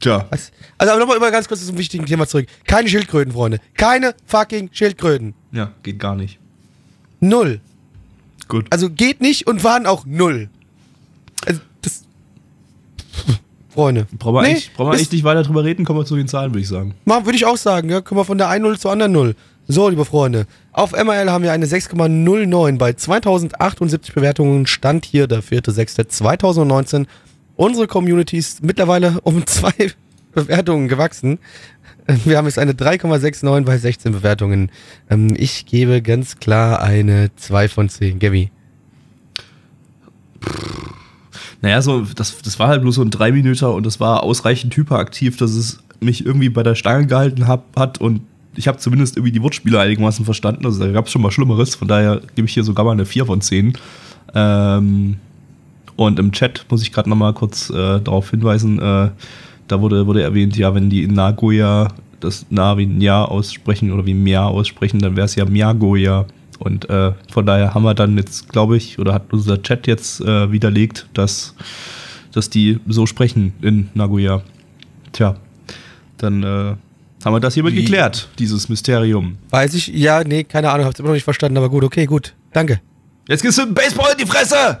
[0.00, 0.26] Tja.
[0.30, 0.52] was?
[0.76, 2.46] Also aber nochmal über ganz kurz zum wichtigen Thema zurück.
[2.66, 3.58] Keine Schildkröten, Freunde.
[3.76, 5.34] Keine fucking Schildkröten.
[5.52, 6.38] Ja, geht gar nicht.
[7.20, 7.60] Null.
[8.48, 8.66] Gut.
[8.70, 10.48] Also geht nicht und waren auch null.
[11.46, 12.04] Also das.
[13.68, 14.06] Freunde.
[14.18, 16.28] brauchen wir, Nee, eigentlich, brauchen wir eigentlich nicht weiter drüber reden, kommen wir zu den
[16.28, 16.94] Zahlen, würde ich sagen.
[17.04, 18.00] Würde ich auch sagen, ja.
[18.00, 19.34] Kommen wir von der einen Null zur anderen Null.
[19.70, 20.46] So, liebe Freunde.
[20.72, 24.66] Auf MRL haben wir eine 6,09 bei 2078 Bewertungen.
[24.66, 27.06] Stand hier der 4.6.2019.
[27.58, 29.72] Unsere Community ist mittlerweile um zwei
[30.32, 31.40] Bewertungen gewachsen.
[32.24, 34.70] Wir haben jetzt eine 3,69 bei 16 Bewertungen.
[35.10, 38.20] Ähm, Ich gebe ganz klar eine 2 von 10.
[38.20, 38.52] Gabi.
[41.60, 44.76] Naja, so, das, das war halt bloß so ein 3 Minüter und das war ausreichend
[44.76, 48.20] hyperaktiv, dass es mich irgendwie bei der Stange gehalten hab, hat und
[48.54, 50.64] ich habe zumindest irgendwie die Wortspiele einigermaßen verstanden.
[50.64, 53.04] Also da gab es schon mal Schlimmeres, von daher gebe ich hier sogar mal eine
[53.04, 53.76] 4 von 10.
[54.34, 55.16] Ähm,
[55.98, 59.10] und im Chat muss ich gerade noch mal kurz äh, darauf hinweisen, äh,
[59.66, 61.88] da wurde, wurde erwähnt, ja, wenn die in Nagoya
[62.20, 66.26] das Na wie Ja aussprechen oder wie Mia aussprechen, dann wäre es ja Miagoya.
[66.60, 70.20] Und äh, von daher haben wir dann jetzt, glaube ich, oder hat unser Chat jetzt
[70.20, 71.56] äh, widerlegt, dass,
[72.32, 74.42] dass die so sprechen in Nagoya.
[75.10, 75.34] Tja,
[76.18, 76.46] dann äh,
[77.24, 77.82] haben wir das hiermit Wie?
[77.82, 79.36] geklärt, dieses Mysterium.
[79.50, 79.88] Weiß ich?
[79.88, 82.34] Ja, nee, keine Ahnung, hab's immer noch nicht verstanden, aber gut, okay, gut.
[82.52, 82.80] Danke.
[83.26, 84.78] Jetzt gehst du mit dem Baseball in die Fresse!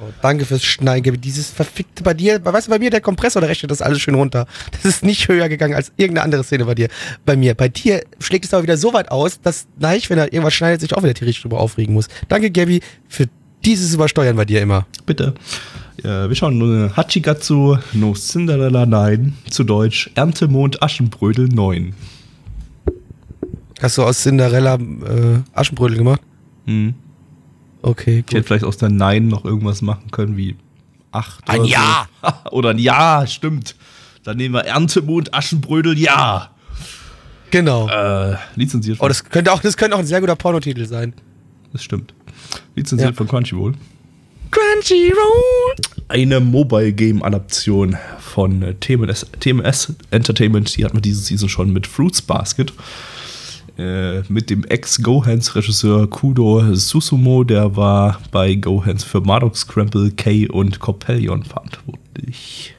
[0.00, 1.20] Oh, danke fürs Schneiden.
[1.20, 4.16] Dieses verfickte bei dir, weißt du, bei mir der Kompressor, der rechnet das alles schön
[4.16, 4.46] runter.
[4.72, 6.88] Das ist nicht höher gegangen als irgendeine andere Szene bei dir.
[7.24, 7.54] Bei mir.
[7.54, 10.80] Bei dir schlägt es aber wieder so weit aus, dass Neich, wenn er irgendwas schneidet,
[10.80, 12.08] sich auch wieder tierisch drüber aufregen muss.
[12.28, 13.28] Danke, Gabby, für
[13.64, 14.86] dieses Übersteuern bei dir immer.
[15.06, 15.34] Bitte.
[16.02, 21.94] Ja, wir schauen nur Hachigatsu no Cinderella 9, zu Deutsch Erntemond Aschenbrödel 9.
[23.80, 26.20] Hast du aus Cinderella äh, Aschenbrödel gemacht?
[26.66, 26.94] Hm.
[27.82, 28.46] Okay, Ich hätte gut.
[28.46, 30.56] vielleicht aus der 9 noch irgendwas machen können wie
[31.10, 32.06] 8 Ein oder Ja!
[32.22, 32.50] So.
[32.52, 33.74] oder ein Ja, stimmt.
[34.24, 36.50] Dann nehmen wir Erntemond Aschenbrödel Ja.
[37.50, 37.88] Genau.
[37.88, 41.12] Äh, lizenziert Oh, das könnte auch, das könnte auch ein sehr guter Pornotitel sein.
[41.72, 42.14] das stimmt.
[42.76, 43.16] Lizenziert Ja.
[43.16, 43.74] von Crunchyroll.
[44.50, 45.74] Crunchyroll!
[46.08, 50.76] Eine Mobile Game Adaption von TMS, TMS Entertainment.
[50.76, 52.72] Die hat man diese Season schon mit Fruits Basket.
[53.78, 60.78] Äh, mit dem Ex-Gohans-Regisseur Kudo Susumo, der war bei Gohans für Marduk Scramble, K und
[60.78, 62.74] Coppelion verantwortlich.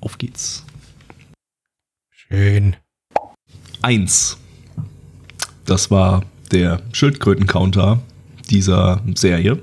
[0.00, 0.64] Auf geht's.
[2.10, 2.76] Schön.
[3.82, 4.38] Eins.
[5.66, 8.00] Das war der Schildkröten-Counter
[8.48, 9.58] dieser Serie.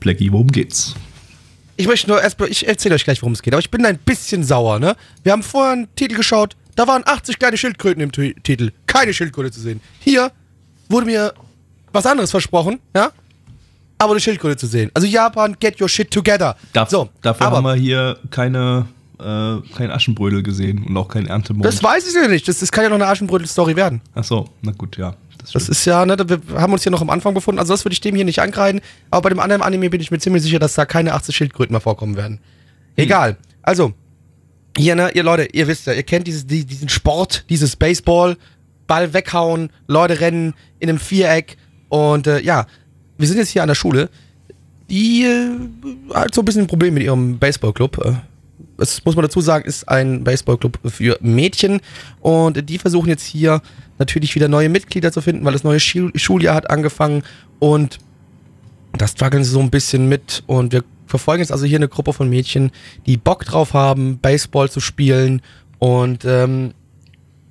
[0.00, 0.94] Blackie, worum geht's?
[1.76, 3.98] Ich möchte nur erst, ich erzähle euch gleich, worum es geht, aber ich bin ein
[3.98, 4.96] bisschen sauer, ne?
[5.22, 8.72] Wir haben vorher einen Titel geschaut, da waren 80 kleine Schildkröten im T Titel.
[8.86, 9.80] Keine Schildkröte zu sehen.
[10.00, 10.30] Hier
[10.88, 11.32] wurde mir
[11.92, 13.12] was anderes versprochen, ja?
[13.98, 14.90] Aber eine Schildkröte zu sehen.
[14.94, 16.56] Also Japan, get your shit together.
[16.72, 18.86] Darf, so, dafür aber haben wir hier keine,
[19.20, 21.64] äh, kein Aschenbrödel gesehen und auch kein Erntemond.
[21.64, 22.46] das weiß ich ja nicht.
[22.48, 24.00] Das, das kann ja noch eine Aschenbrödel-Story werden.
[24.14, 25.14] Ach so, na gut, ja.
[25.38, 27.84] Das Das ist ja, ne, wir haben uns hier noch am Anfang befunden, also das
[27.84, 30.42] würde ich dem hier nicht angreifen, aber bei dem anderen Anime bin ich mir ziemlich
[30.42, 32.40] sicher, dass da keine 80 Schildkröten mehr vorkommen werden.
[32.96, 33.36] Egal.
[33.62, 33.92] Also,
[34.76, 38.36] hier, ne, ihr Leute, ihr wisst ja, ihr kennt dieses, die, diesen Sport, dieses Baseball,
[38.86, 41.56] Ball weghauen, Leute rennen in einem Viereck
[41.88, 42.66] und äh, ja,
[43.18, 44.10] wir sind jetzt hier an der Schule,
[44.90, 48.04] die äh, hat so ein bisschen ein Problem mit ihrem Baseballclub.
[48.04, 48.12] Äh,
[48.76, 51.80] das muss man dazu sagen, ist ein Baseballclub für Mädchen
[52.20, 53.62] und die versuchen jetzt hier
[53.98, 57.22] natürlich wieder neue Mitglieder zu finden, weil das neue Schul Schuljahr hat angefangen
[57.60, 57.98] und
[58.92, 60.82] da strugglen sie so ein bisschen mit und wir
[61.14, 62.72] verfolgen jetzt also hier eine Gruppe von Mädchen,
[63.06, 65.42] die Bock drauf haben, Baseball zu spielen
[65.78, 66.74] und ähm,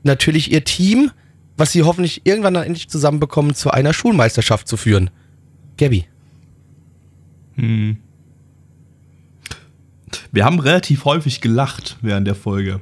[0.04, 1.12] natürlich ihr Team,
[1.56, 5.12] was sie hoffentlich irgendwann dann endlich zusammenbekommen, zu einer Schulmeisterschaft zu führen.
[5.78, 6.06] Gabby.
[7.56, 7.96] Hm.
[10.34, 12.82] Wir haben relativ häufig gelacht während der Folge.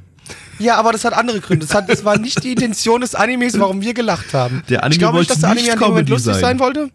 [0.58, 1.68] Ja, aber das hat andere Gründe.
[1.68, 4.64] Das, hat, das war nicht die Intention des Animes, warum wir gelacht haben.
[4.68, 6.42] Der Anime ich glaube nicht, dass der Anime nicht an dem Moment Comedy lustig sein.
[6.42, 6.90] sein wollte.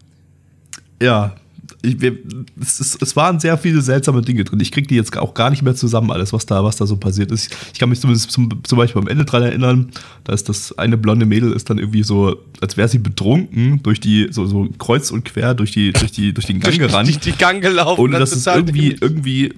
[1.01, 1.35] Ja,
[1.81, 2.17] ich, wir,
[2.59, 4.59] es, ist, es waren sehr viele seltsame Dinge drin.
[4.59, 6.97] Ich krieg die jetzt auch gar nicht mehr zusammen, alles, was da, was da so
[6.97, 7.55] passiert ist.
[7.73, 9.91] Ich kann mich zumindest zum, zum Beispiel am Ende dran erinnern,
[10.23, 13.99] da ist das eine blonde Mädel ist dann irgendwie so, als wäre sie betrunken, durch
[13.99, 17.07] die, so, so kreuz und quer durch die, durch die, durch den Gang gerannt.
[17.07, 18.01] Durch die Gang gelaufen.
[18.01, 19.53] ohne das dass es total irgendwie, irgendwie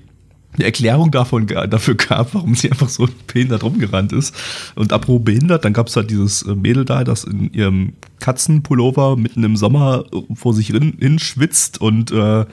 [0.54, 4.36] eine Erklärung davon, dafür gab, warum sie einfach so behindert rumgerannt ist.
[4.76, 9.16] Und apropos behindert, dann gab es halt dieses äh, Mädel da, das in ihrem Katzenpullover
[9.16, 12.46] mitten im Sommer äh, vor sich hin, hin schwitzt und äh,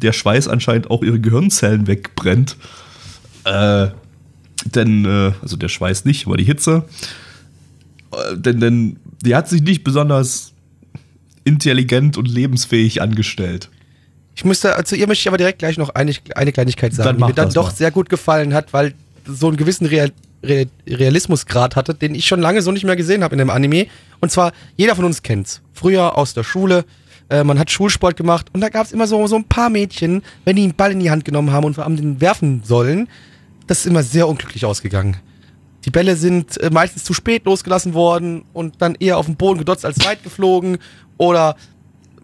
[0.00, 2.56] der Schweiß anscheinend auch ihre Gehirnzellen wegbrennt.
[3.44, 3.88] Äh,
[4.64, 6.84] denn, äh, also der Schweiß nicht, aber die Hitze.
[8.12, 10.52] Äh, denn, denn die hat sich nicht besonders
[11.44, 13.70] intelligent und lebensfähig angestellt.
[14.34, 17.16] Ich müsste, zu ihr möchte ich aber direkt gleich noch eine, eine Kleinigkeit sagen, Dann
[17.18, 17.74] die mir dann doch mal.
[17.74, 18.94] sehr gut gefallen hat, weil
[19.26, 20.10] so einen gewissen Real,
[20.42, 23.86] Real, Realismusgrad hatte, den ich schon lange so nicht mehr gesehen habe in dem Anime.
[24.20, 25.60] Und zwar, jeder von uns kennt's.
[25.72, 26.84] Früher aus der Schule,
[27.28, 30.56] äh, man hat Schulsport gemacht und da gab's immer so, so ein paar Mädchen, wenn
[30.56, 33.08] die einen Ball in die Hand genommen haben und haben den werfen sollen,
[33.66, 35.16] das ist immer sehr unglücklich ausgegangen.
[35.84, 39.58] Die Bälle sind äh, meistens zu spät losgelassen worden und dann eher auf den Boden
[39.58, 40.78] gedotzt als weit geflogen.
[41.18, 41.56] Oder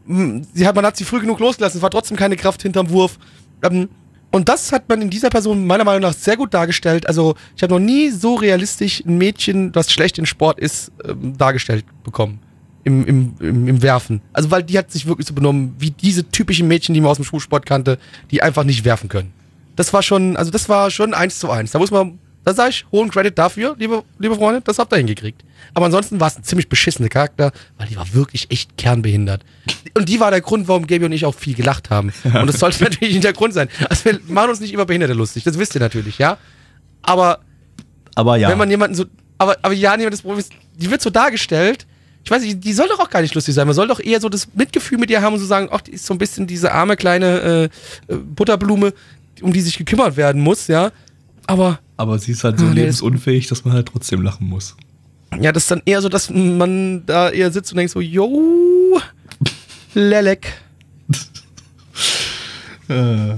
[0.06, 3.18] sie hat, man hat sie früh genug losgelassen, es war trotzdem keine Kraft hinterm Wurf.
[3.62, 3.88] Ähm,
[4.32, 7.06] und das hat man in dieser Person meiner Meinung nach sehr gut dargestellt.
[7.06, 11.36] Also ich habe noch nie so realistisch ein Mädchen, das schlecht in Sport ist, ähm,
[11.36, 12.40] dargestellt bekommen.
[12.82, 14.22] Im, im, im, Im Werfen.
[14.32, 17.18] Also weil die hat sich wirklich so benommen, wie diese typischen Mädchen, die man aus
[17.18, 17.98] dem Schulsport kannte,
[18.30, 19.32] die einfach nicht werfen können.
[19.76, 21.72] Das war schon, also das war schon eins zu eins.
[21.72, 22.18] Da muss man,
[22.50, 25.42] da sage ich hohen Credit dafür, liebe, liebe Freunde, das habt ihr hingekriegt.
[25.74, 29.44] Aber ansonsten war es ein ziemlich beschissener Charakter, weil die war wirklich echt kernbehindert.
[29.94, 32.12] Und die war der Grund, warum Gaby und ich auch viel gelacht haben.
[32.24, 33.68] Und das sollte natürlich nicht der Grund sein.
[33.88, 36.38] Also wir machen uns nicht über Behinderte lustig, das wisst ihr natürlich, ja.
[37.02, 37.40] Aber
[38.14, 38.48] Aber ja.
[38.48, 39.04] wenn man jemanden so,
[39.38, 41.86] aber, aber ja, nee, das Problem ist, die wird so dargestellt,
[42.24, 43.66] ich weiß nicht, die soll doch auch gar nicht lustig sein.
[43.66, 45.92] Man soll doch eher so das Mitgefühl mit ihr haben und so sagen, ach, die
[45.92, 47.70] ist so ein bisschen diese arme kleine
[48.08, 48.92] äh, äh, Butterblume,
[49.40, 50.92] um die sich gekümmert werden muss, ja.
[51.46, 54.76] Aber Aber sie ist halt so Ah, nee, lebensunfähig, dass man halt trotzdem lachen muss.
[55.40, 58.98] ja, das ist dann eher so, dass man da eher sitzt und denkt so, yo,
[59.94, 60.52] Lelek.
[62.88, 63.36] Äh,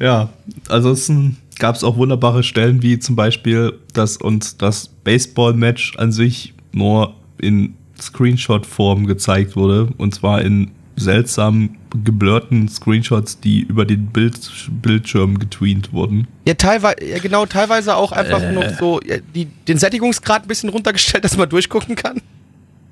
[0.00, 0.28] ja,
[0.68, 6.52] ansonsten gab es auch wunderbare Stellen, wie zum Beispiel, dass uns das Baseball-Match an sich
[6.72, 9.88] nur in Screenshot-Form gezeigt wurde.
[9.96, 14.38] Und zwar in seltsam geblurrten Screenshots, die über den Bild
[14.82, 16.26] Bildschirm getweent wurden.
[16.46, 20.68] Ja, teilweise, ja, genau, teilweise auch einfach noch so ja, die, den Sättigungsgrad ein bisschen
[20.70, 22.20] runtergestellt, dass man durchgucken kann.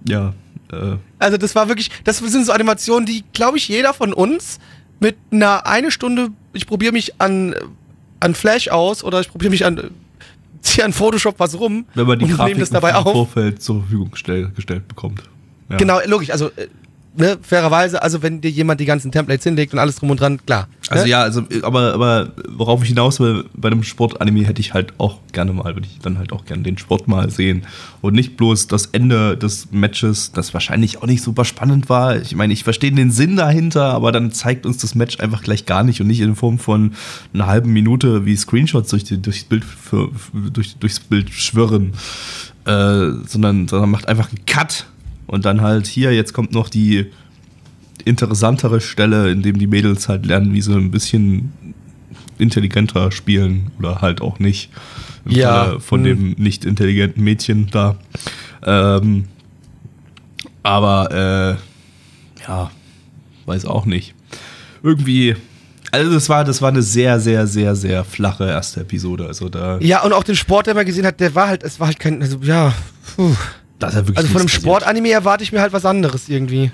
[0.06, 0.34] Ja,
[0.72, 4.58] äh, Also das war wirklich, das sind so Animationen, die, glaube ich, jeder von uns
[4.98, 7.54] mit einer eine Stunde, ich probiere mich an,
[8.20, 9.90] an Flash aus oder ich probiere mich an,
[10.60, 13.12] ziehe an Photoshop was rum wenn man die und Grafik nehme das dabei im auf.
[13.12, 15.22] Vorfeld zur Verfügung gestell, gestellt bekommt.
[15.70, 15.76] Ja.
[15.76, 16.68] Genau, logisch, also äh,
[17.16, 20.44] ne, fairerweise, also wenn dir jemand die ganzen Templates hinlegt und alles drum und dran,
[20.44, 20.68] klar.
[20.88, 21.10] Also ne?
[21.10, 25.18] ja, also aber, aber worauf ich hinaus will, bei einem Sportanime hätte ich halt auch
[25.32, 27.66] gerne mal, würde ich dann halt auch gerne den Sport mal sehen.
[28.00, 32.16] Und nicht bloß das Ende des Matches, das wahrscheinlich auch nicht super spannend war.
[32.16, 35.66] Ich meine, ich verstehe den Sinn dahinter, aber dann zeigt uns das Match einfach gleich
[35.66, 36.92] gar nicht und nicht in Form von
[37.34, 40.10] einer halben Minute wie Screenshots durch die, durchs, Bild für,
[40.52, 41.92] durch, durchs Bild schwirren.
[42.66, 44.86] Äh, sondern, sondern macht einfach einen Cut
[45.30, 47.06] und dann halt hier, jetzt kommt noch die
[48.04, 51.52] interessantere Stelle, in dem die Mädels halt lernen, wie sie ein bisschen
[52.38, 54.70] intelligenter spielen oder halt auch nicht.
[55.24, 56.04] Im Ja, Falle von hm.
[56.04, 57.96] dem nicht intelligenten Mädchen da.
[58.64, 59.26] Ähm,
[60.64, 61.58] aber
[62.40, 62.70] äh, ja,
[63.46, 64.14] weiß auch nicht.
[64.82, 65.36] Irgendwie,
[65.92, 69.26] also das war, das war eine sehr, sehr, sehr, sehr flache erste Episode.
[69.26, 71.78] Also da, Ja, und auch den Sport, den man gesehen hat, der war halt, es
[71.78, 72.74] war halt kein, also ja,
[73.14, 73.36] puh.
[73.80, 74.48] Da ist ja wirklich also von einem.
[74.48, 76.70] Sportanime erwarte ich mir halt was anderes irgendwie.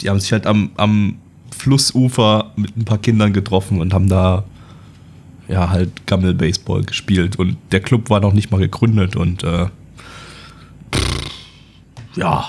[0.00, 1.16] Die haben sich halt am, am
[1.56, 4.44] Flussufer mit ein paar Kindern getroffen und haben da
[5.48, 7.36] ja halt Gammel-Baseball gespielt.
[7.38, 9.66] Und der Club war noch nicht mal gegründet und äh,
[10.94, 11.20] pff,
[12.16, 12.44] ja,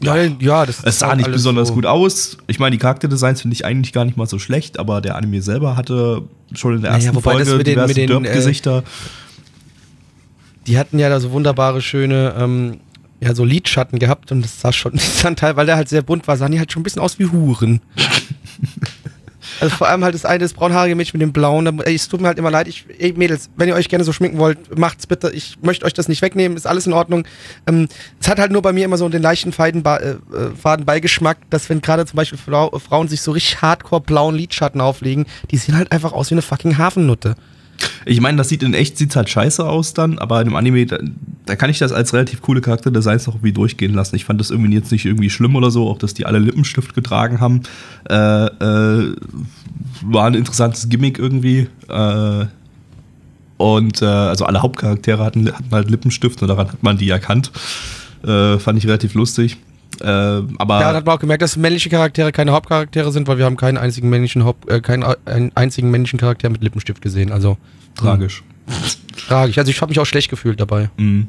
[0.00, 1.74] Ja, ja, das Es sah nicht besonders so.
[1.74, 2.38] gut aus.
[2.46, 5.42] Ich meine, die Charakterdesigns finde ich eigentlich gar nicht mal so schlecht, aber der Anime
[5.42, 6.22] selber hatte
[6.54, 8.82] schon in der Naja, ersten das Folge mit den- mit den, äh, Derp-Gesichter.
[10.66, 12.80] Die hatten ja da so wunderbare, schöne, ähm,
[13.22, 16.26] ja, so Lidschatten gehabt und das sah schon, sahen teil, weil der halt sehr bunt
[16.26, 17.80] war, sahen die halt schon ein bisschen aus wie Huren.
[19.60, 22.20] also vor allem halt das eine, das braunhaarige Mädchen mit dem blauen, ey, es tut
[22.20, 25.06] mir halt immer leid, ich, ey, Mädels, wenn ihr euch gerne so schminken wollt, macht's
[25.06, 27.24] bitte, ich möchte euch das nicht wegnehmen, ist alles in Ordnung.
[27.68, 27.86] Ähm,
[28.20, 30.16] es hat halt nur bei mir immer so den leichten Faden, äh, äh,
[30.60, 34.80] Faden Beigeschmack, dass wenn gerade zum Beispiel Frau, Frauen sich so richtig hardcore blauen Lidschatten
[34.80, 37.36] auflegen, die sehen halt einfach aus wie eine fucking Hafennutte.
[38.04, 40.86] Ich meine, das sieht in echt sieht's halt scheiße aus dann, aber in dem Anime,
[40.86, 40.98] da,
[41.46, 44.16] da kann ich das als relativ coole Charakterdesigns noch irgendwie durchgehen lassen.
[44.16, 46.94] Ich fand das irgendwie jetzt nicht irgendwie schlimm oder so, auch dass die alle Lippenstift
[46.94, 47.62] getragen haben.
[48.08, 49.16] Äh, äh,
[50.02, 51.68] war ein interessantes Gimmick irgendwie.
[51.88, 52.46] Äh,
[53.56, 57.52] und äh, also alle Hauptcharaktere hatten, hatten halt Lippenstift und daran hat man die erkannt.
[58.24, 59.58] Äh, fand ich relativ lustig.
[60.00, 63.38] Äh, aber Ja, da hat man auch gemerkt, dass männliche Charaktere keine Hauptcharaktere sind, weil
[63.38, 67.02] wir haben keinen einzigen männlichen Haupt, äh, keinen äh, einen einzigen männlichen Charakter mit Lippenstift
[67.02, 67.30] gesehen.
[67.32, 67.58] Also
[67.94, 68.42] tragisch.
[69.28, 69.58] tragisch.
[69.58, 70.90] Also ich habe mich auch schlecht gefühlt dabei.
[70.96, 71.28] Mhm.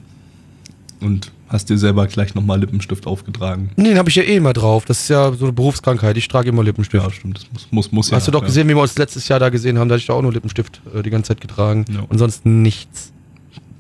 [1.02, 3.72] Und hast dir selber gleich nochmal Lippenstift aufgetragen.
[3.76, 4.86] Nee, Den habe ich ja eh immer drauf.
[4.86, 6.18] Das ist ja so eine Berufskrankheit.
[6.18, 7.04] Ich trage immer Lippenstift.
[7.04, 7.38] Ja, stimmt.
[7.38, 8.18] Das muss, muss, muss ja.
[8.18, 8.48] Hast du doch ja.
[8.48, 9.90] gesehen, wie wir uns letztes Jahr da gesehen haben?
[9.90, 11.86] Da hatte ich da auch nur Lippenstift äh, die ganze Zeit getragen.
[11.94, 12.02] Ja.
[12.08, 13.12] Und sonst nichts.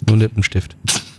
[0.08, 0.76] Nur Lippenstift.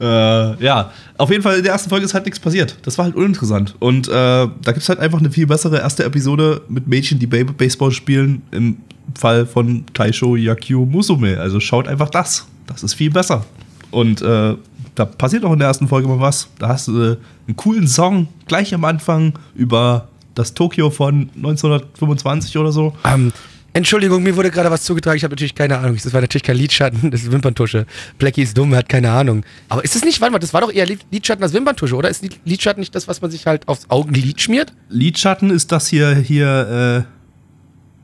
[0.00, 2.76] Äh, ja, auf jeden Fall in der ersten Folge ist halt nichts passiert.
[2.82, 3.74] Das war halt uninteressant.
[3.80, 7.26] Und äh, da gibt es halt einfach eine viel bessere erste Episode mit Mädchen, die
[7.26, 8.42] Ba- Baseball spielen.
[8.50, 8.78] Im
[9.18, 11.38] Fall von Taisho Yakyu Musume.
[11.38, 12.46] Also schaut einfach das.
[12.66, 13.44] Das ist viel besser.
[13.90, 14.54] Und äh,
[14.94, 16.48] da passiert auch in der ersten Folge mal was.
[16.58, 22.56] Da hast du äh, einen coolen Song gleich am Anfang über das Tokio von 1925
[22.56, 22.94] oder so.
[23.04, 23.32] Ähm,
[23.72, 25.16] Entschuldigung, mir wurde gerade was zugetragen.
[25.16, 25.96] Ich habe natürlich keine Ahnung.
[26.02, 27.10] Das war natürlich kein Lidschatten.
[27.10, 27.86] Das ist Wimperntusche.
[28.18, 29.44] Blackie ist dumm, er hat keine Ahnung.
[29.68, 32.08] Aber ist es nicht, warte mal, das war doch eher Lid- Lidschatten als Wimperntusche, oder?
[32.08, 34.72] Ist Lid- Lidschatten nicht das, was man sich halt aufs Augenlid schmiert?
[34.88, 37.10] Lidschatten ist das hier, hier, äh,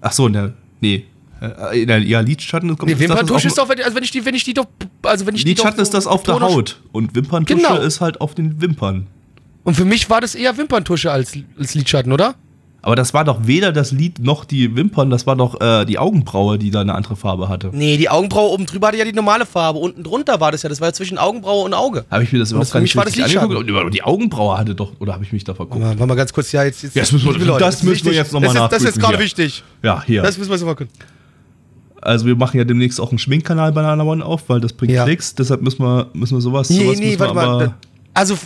[0.01, 1.05] ach so, ne, nee.
[1.41, 4.05] Äh, äh, ja, Lidschatten kommt Nee, ist das, Wimperntusche das ist doch, wenn, also wenn
[4.05, 4.67] ich die, wenn ich die doch,
[5.03, 7.77] also wenn ich die Lidschatten doch ist das auf der Haut und Wimperntusche Genau.
[7.81, 9.09] ist halt auf den Wimpern.
[9.65, 12.37] Und für mich war das eher Wimperntusche als, als Lidschatten, oder?
[12.87, 15.99] Aber das war doch weder das Lid noch die Wimpern, das war doch äh, die
[15.99, 17.71] Augenbraue, die da eine andere Farbe hatte.
[17.73, 19.81] Nee, die Augenbraue oben drüber hatte ja die normale Farbe.
[19.81, 20.69] Unten drunter war das ja.
[20.69, 22.05] Das war ja zwischen Augenbraue und Auge.
[22.13, 23.69] Habe ich mir das überhaupt gar nicht war das richtig angeguckt?
[23.69, 25.83] Aber Die Augenbraue hatte doch, oder habe ich mich da verguckt?
[25.85, 26.85] Warte mal, mal ganz kurz, ja, jetzt.
[26.85, 29.65] jetzt das müssen wir- Leute, das müssen wir jetzt noch mal das ist, gerade wichtig.
[29.83, 30.23] Ja, hier.
[30.23, 30.93] Das müssen wir so mal gucken.
[32.01, 34.93] also wir machen ja demnächst auch einen Schminkkanal bei Nana One auf, weil das bringt
[34.93, 35.03] Ja.
[35.03, 37.75] Klicks, deshalb müssen wir, müssen wir sowas, Nee, sowas nee, warte mal.
[38.15, 38.37] Also,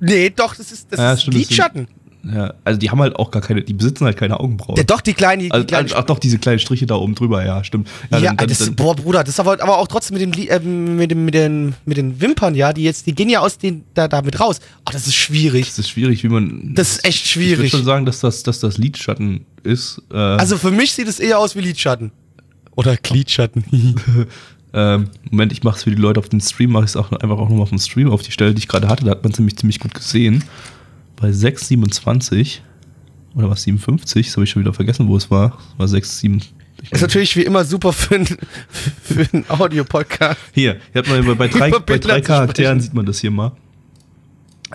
[0.00, 1.88] nee, doch, das ist, das Ja, ist stimmt, Lidschatten.
[2.22, 4.76] Ja, also die haben halt auch gar keine, die besitzen halt keine Augenbrauen.
[4.76, 5.88] Ja, doch, die kleinen, die, die Also, kleinen.
[5.94, 7.88] ach doch, diese kleinen Striche da oben drüber, ja, stimmt.
[8.10, 10.22] Ja, Ja, dann- dann- das, dann- boah, Bruder, das ist aber, aber auch trotzdem mit
[10.22, 13.30] den, Li- äh, mit, den, mit, den, mit den Wimpern, ja, die jetzt, die gehen
[13.30, 14.60] ja aus den, da, da mit raus.
[14.86, 15.66] Oh, das ist schwierig.
[15.68, 16.74] das ist schwierig, wie man.
[16.74, 17.70] Das ist echt Ich würde schwierig.
[17.70, 20.02] schon sagen, dass das, dass das Lidschatten ist.
[20.12, 22.12] Äh, Also für mich sieht es eher aus wie Lidschatten.
[22.76, 23.64] Oder Glidschatten.
[24.74, 27.10] ähm, Moment, ich mache es für die Leute auf dem Stream, mache ich es auch
[27.12, 29.04] einfach auch nochmal auf dem Stream auf die Stelle, die ich gerade hatte.
[29.04, 30.44] Da hat man ziemlich, ziemlich gut gesehen.
[31.20, 32.60] Bei 6,27
[33.34, 35.58] oder was 57, das habe ich schon wieder vergessen, wo es war.
[35.76, 36.40] War 6, 7.
[36.82, 38.26] ich ist natürlich wie immer super für einen
[39.02, 40.40] für einen Audio-Podcast.
[40.54, 43.52] Hier, hier hat man bei, bei, drei, bei drei Charakteren sieht man das hier mal.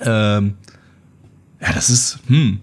[0.01, 0.55] Ähm,
[1.60, 2.60] ja, das ist, hm.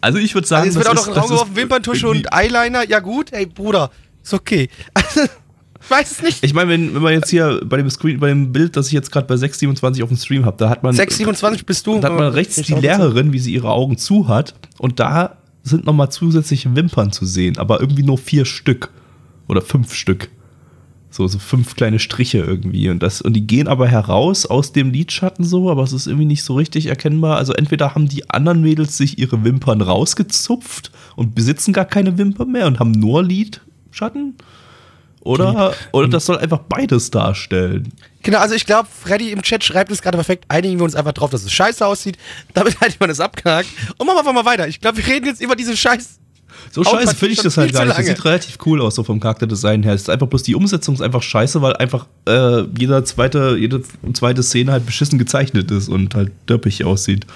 [0.00, 2.88] Also ich würde sagen, Also jetzt wird auch noch ein Raum geworfen, Wimperntusche und Eyeliner.
[2.88, 4.68] Ja gut, ey Bruder, ist okay.
[5.84, 6.44] Ich weiß es nicht.
[6.44, 8.92] Ich meine, wenn, wenn man jetzt hier bei dem Screen, bei dem Bild, das ich
[8.92, 11.98] jetzt gerade bei 627 auf dem Stream habe, da hat man 627 bist du.
[12.00, 15.84] da hat man rechts die Lehrerin, wie sie ihre Augen zu hat und da sind
[15.84, 18.90] nochmal zusätzliche Wimpern zu sehen, aber irgendwie nur vier Stück
[19.48, 20.28] oder fünf Stück.
[21.10, 22.88] So, so fünf kleine Striche irgendwie.
[22.88, 26.24] Und, das, und die gehen aber heraus aus dem Lidschatten so, aber es ist irgendwie
[26.24, 27.36] nicht so richtig erkennbar.
[27.36, 32.50] Also entweder haben die anderen Mädels sich ihre Wimpern rausgezupft und besitzen gar keine Wimpern
[32.50, 34.36] mehr und haben nur Lidschatten.
[35.24, 37.92] Oder, oder das soll einfach beides darstellen.
[38.22, 40.44] Genau, also ich glaube, Freddy im Chat schreibt es gerade perfekt.
[40.48, 42.18] Einigen wir uns einfach drauf, dass es scheiße aussieht.
[42.54, 43.68] Damit hat jemand das abgehakt.
[43.98, 44.66] Und machen wir einfach mal weiter.
[44.66, 46.18] Ich glaube, wir reden jetzt über diese Scheiß.
[46.70, 47.98] So scheiße finde ich das halt gar nicht.
[47.98, 49.94] Das sieht relativ cool aus, so vom Charakterdesign her.
[49.94, 53.82] Es ist einfach bloß die Umsetzung ist einfach scheiße, weil einfach äh, jeder zweite, jede
[54.12, 57.26] zweite Szene halt beschissen gezeichnet ist und halt dörpig aussieht.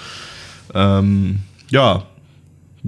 [0.73, 2.03] Ähm, ja.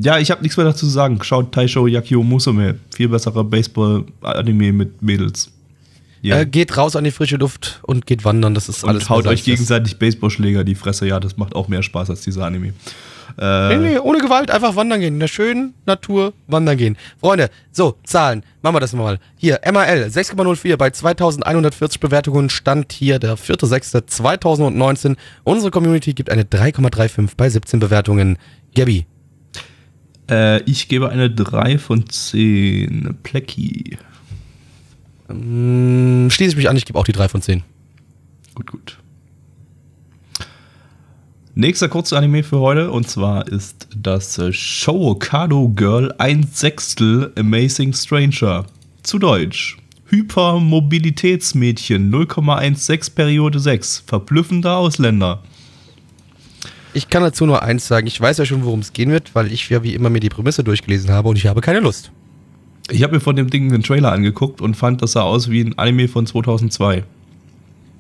[0.02, 1.22] Ja, ich habe nichts mehr dazu zu sagen.
[1.24, 2.80] Schaut Taisho Yakio Musume.
[2.96, 5.52] Viel besserer Baseball-Anime mit Mädels.
[6.22, 6.40] Ja.
[6.40, 8.54] Äh, geht raus an die frische Luft und geht wandern.
[8.54, 9.10] Das ist und alles.
[9.10, 11.08] haut euch gegenseitig Baseballschläger die Fresse.
[11.08, 12.74] Ja, das macht auch mehr Spaß als dieser Anime.
[13.38, 15.14] Nee, nee, ohne Gewalt, einfach wandern gehen.
[15.14, 16.98] In der schönen Natur wandern gehen.
[17.22, 18.44] Freunde, so, Zahlen.
[18.62, 19.20] Machen wir das mal.
[19.38, 22.50] Hier, MRL 6,04 bei 2140 Bewertungen.
[22.50, 25.16] Stand hier der 4.6.2019.
[25.44, 28.38] Unsere Community gibt eine 3,35 bei 17 Bewertungen.
[28.76, 29.06] Gabby,
[30.30, 33.18] Äh, ich gebe eine 3 von 10.
[33.24, 33.98] Plecki.
[35.28, 37.64] mm, schließe ich mich an, ich gebe auch die 3 von 10.
[38.54, 38.98] Gut, gut.
[41.56, 47.94] Nächster kurzer Anime für heute und zwar ist das äh, Showokado Girl 1 Sechstel Amazing
[47.94, 48.66] Stranger.
[49.04, 49.78] Zu Deutsch.
[50.06, 54.04] Hypermobilitätsmädchen 0,16 Periode 6.
[54.06, 55.44] Verblüffender Ausländer.
[56.94, 58.08] Ich kann dazu nur eins sagen.
[58.08, 60.30] Ich weiß ja schon, worum es gehen wird, weil ich ja wie immer mir die
[60.30, 62.12] Prämisse durchgelesen habe und ich habe keine Lust.
[62.90, 65.62] Ich habe mir von dem Ding den Trailer angeguckt und fand, das sah aus wie
[65.62, 67.04] ein Anime von 2002.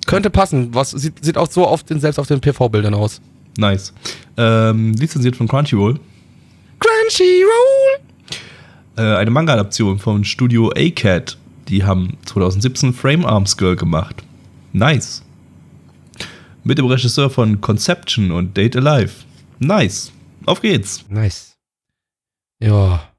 [0.07, 0.73] Könnte passen.
[0.73, 3.21] Was sieht, sieht auch so auf den, selbst auf den PV-Bildern aus.
[3.57, 3.93] Nice.
[4.37, 5.99] Ähm, lizenziert von Crunchyroll.
[6.79, 7.99] Crunchyroll!
[8.97, 11.37] Äh, eine Manga-Adaption von Studio A-Cat.
[11.67, 14.23] Die haben 2017 Frame Arms Girl gemacht.
[14.73, 15.23] Nice.
[16.63, 19.11] Mit dem Regisseur von Conception und Date Alive.
[19.59, 20.11] Nice.
[20.45, 21.05] Auf geht's.
[21.09, 21.55] Nice.
[22.61, 23.09] Ja.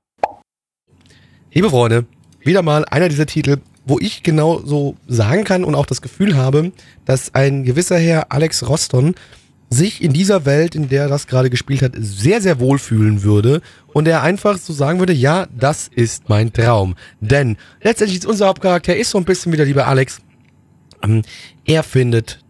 [1.52, 2.06] Liebe Freunde,
[2.40, 6.36] wieder mal einer dieser Titel, wo ich genau so sagen kann und auch das Gefühl
[6.36, 6.72] habe,
[7.06, 9.14] dass ein gewisser Herr Alex Roston
[9.70, 13.62] sich in dieser Welt, in der er das gerade gespielt hat, sehr, sehr wohlfühlen würde
[13.92, 16.96] und er einfach so sagen würde, ja, das ist mein Traum.
[17.20, 20.20] Denn letztendlich ist unser Hauptcharakter ist so ein bisschen wieder lieber Alex.
[21.02, 21.22] Ähm,
[21.64, 22.40] er findet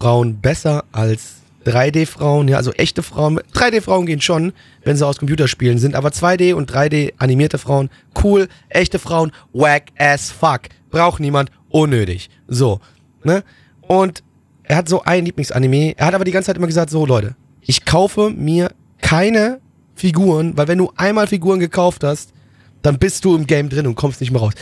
[0.00, 1.36] 2D-Frauen besser als
[1.66, 3.38] 3D-Frauen, ja, also echte Frauen.
[3.54, 7.90] 3D-Frauen gehen schon, wenn sie aus Computerspielen sind, aber 2D und 3D animierte Frauen,
[8.24, 10.62] cool, echte Frauen, whack as fuck.
[10.90, 12.30] Braucht niemand, unnötig.
[12.48, 12.80] So,
[13.24, 13.44] ne?
[13.82, 14.22] Und
[14.62, 17.36] er hat so ein Lieblingsanime, er hat aber die ganze Zeit immer gesagt, so Leute,
[17.60, 18.72] ich kaufe mir
[19.02, 19.60] keine
[19.94, 22.32] Figuren, weil wenn du einmal Figuren gekauft hast,
[22.80, 24.54] dann bist du im Game drin und kommst nicht mehr raus.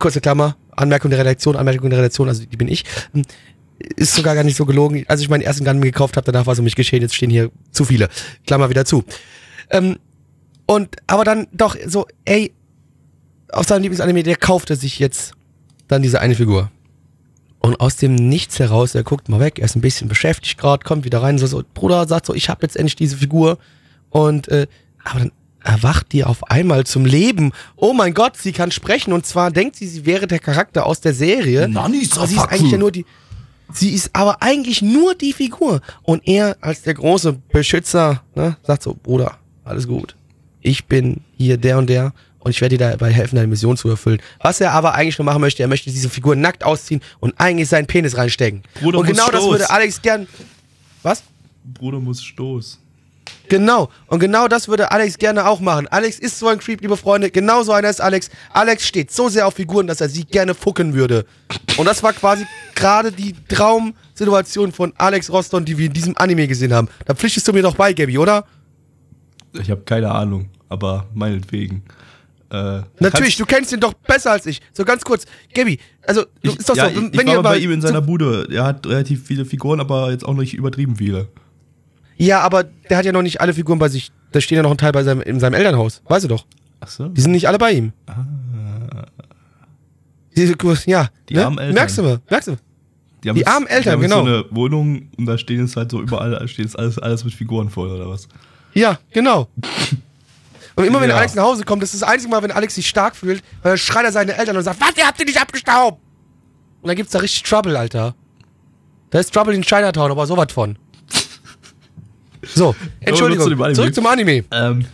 [0.00, 2.84] Kurze Klammer, Anmerkung der Redaktion, Anmerkung der Redaktion, also die bin ich.
[3.96, 5.04] Ist sogar gar nicht so gelogen.
[5.08, 7.30] Als ich meinen ersten Gun gekauft habe, danach war es um mich geschehen, jetzt stehen
[7.30, 8.08] hier zu viele.
[8.46, 9.04] Klammer wieder zu.
[9.70, 9.98] Ähm,
[10.66, 12.52] und, aber dann doch so, ey,
[13.52, 15.32] aus seinem Lieblingsanime, der kaufte sich jetzt
[15.88, 16.70] dann diese eine Figur.
[17.58, 20.84] Und aus dem Nichts heraus, er guckt mal weg, er ist ein bisschen beschäftigt gerade,
[20.84, 23.58] kommt wieder rein, so, so Bruder sagt so, ich habe jetzt endlich diese Figur.
[24.10, 24.66] Und, äh,
[25.02, 25.32] aber dann
[25.64, 27.52] erwacht die auf einmal zum Leben.
[27.76, 31.00] Oh mein Gott, sie kann sprechen und zwar denkt sie, sie wäre der Charakter aus
[31.00, 31.68] der Serie.
[31.68, 33.06] Nani aber sie ist eigentlich ja nur die,
[33.74, 35.80] sie ist aber eigentlich nur die Figur.
[36.02, 40.16] Und er als der große Beschützer, ne, sagt so, Bruder, alles gut.
[40.60, 43.88] Ich bin hier der und der und ich werde dir dabei helfen, deine Mission zu
[43.88, 44.20] erfüllen.
[44.40, 47.68] Was er aber eigentlich nur machen möchte, er möchte diese Figur nackt ausziehen und eigentlich
[47.68, 48.62] seinen Penis reinstecken.
[48.80, 49.52] Bruder und muss genau das Stoß.
[49.52, 50.26] würde Alex gern.
[51.02, 51.22] Was?
[51.64, 52.78] Bruder muss Stoß.
[53.48, 53.90] Genau.
[54.06, 55.86] Und genau das würde Alex gerne auch machen.
[55.88, 57.30] Alex ist so ein Creep, liebe Freunde.
[57.30, 58.30] Genau so einer ist Alex.
[58.52, 61.26] Alex steht so sehr auf Figuren, dass er sie gerne fucken würde.
[61.76, 66.48] Und das war quasi gerade die Traumsituation von Alex Roston, die wir in diesem Anime
[66.48, 66.88] gesehen haben.
[67.06, 68.44] Da pflichtest du mir doch bei, Gabby, oder?
[69.52, 71.84] Ich habe keine Ahnung, aber meinetwegen.
[72.50, 74.60] Äh, Natürlich, du kennst ihn doch besser als ich.
[74.72, 77.42] So ganz kurz, Gabby, also du, Ich, ist doch ja, so, ich, ich war mal
[77.42, 78.46] bei ihm in seiner Bude.
[78.50, 81.28] Er hat relativ viele Figuren, aber jetzt auch nicht übertrieben viele.
[82.16, 84.12] Ja, aber der hat ja noch nicht alle Figuren bei sich.
[84.32, 86.02] Da steht ja noch ein Teil bei seinem, in seinem Elternhaus.
[86.06, 86.46] Weißt du doch.
[86.80, 87.08] Ach so.
[87.08, 87.92] Die sind nicht alle bei ihm.
[90.36, 91.08] Diese Kurs, ja.
[91.28, 91.44] Die ne?
[91.44, 91.74] armen Eltern.
[91.74, 92.56] Merkst du mal, merkst du.
[93.22, 94.24] Die, haben Die jetzt- armen Eltern, die haben jetzt genau.
[94.24, 97.32] so eine Wohnung und da stehen jetzt halt so überall steht jetzt alles, alles mit
[97.34, 98.28] Figuren voll oder was?
[98.74, 99.48] Ja, genau.
[100.76, 101.14] Und immer wenn Ja.
[101.16, 103.70] Alex nach Hause kommt, das ist das einzige Mal, wenn Alex sich stark fühlt, weil
[103.70, 106.00] dann schreit er seine Eltern und sagt, was, ihr habt ihn nicht abgestaubt?
[106.82, 108.16] Und dann gibt's da richtig Trouble, Alter.
[109.10, 110.76] Da ist Trouble in Chinatown, aber sowas von.
[112.54, 114.44] So, Entschuldigung, zu zurück zum Anime.
[114.50, 114.84] Ähm,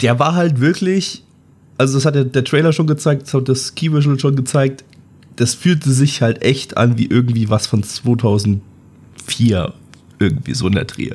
[0.00, 1.24] der war halt wirklich,
[1.78, 4.84] also das hat der, der Trailer schon gezeigt, das hat das Key Visual schon gezeigt,
[5.36, 9.72] das fühlte sich halt echt an wie irgendwie was von 2004,
[10.18, 11.10] irgendwie so in der Dreh.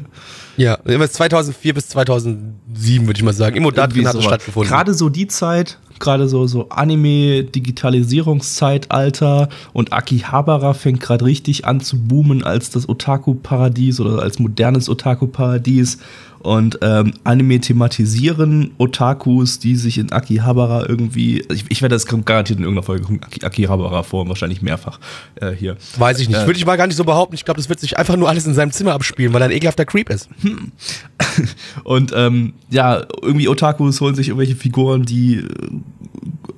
[0.57, 3.55] Ja, immer 2004 bis 2007, würde ich mal sagen.
[3.55, 4.35] Im Modat Irgendwie hat es sowas.
[4.35, 4.69] stattgefunden.
[4.69, 11.99] Gerade so die Zeit, gerade so, so Anime-Digitalisierungszeitalter und Akihabara fängt gerade richtig an zu
[11.99, 15.97] boomen als das Otaku-Paradies oder als modernes Otaku-Paradies.
[16.39, 21.43] Und ähm, Anime thematisieren Otakus, die sich in Akihabara irgendwie.
[21.51, 24.99] Ich, ich werde das garantiert in irgendeiner Folge kommt Aki, Akihabara vor, wahrscheinlich mehrfach
[25.35, 25.77] äh, hier.
[25.97, 26.39] Weiß ich nicht.
[26.39, 27.35] Äh, Würde ich mal gar nicht so behaupten.
[27.35, 29.51] Ich glaube, das wird sich einfach nur alles in seinem Zimmer abspielen, weil er ein
[29.51, 30.29] ekelhafter Creep ist.
[31.83, 35.45] Und ähm, ja, irgendwie Otakus holen sich irgendwelche Figuren, die äh,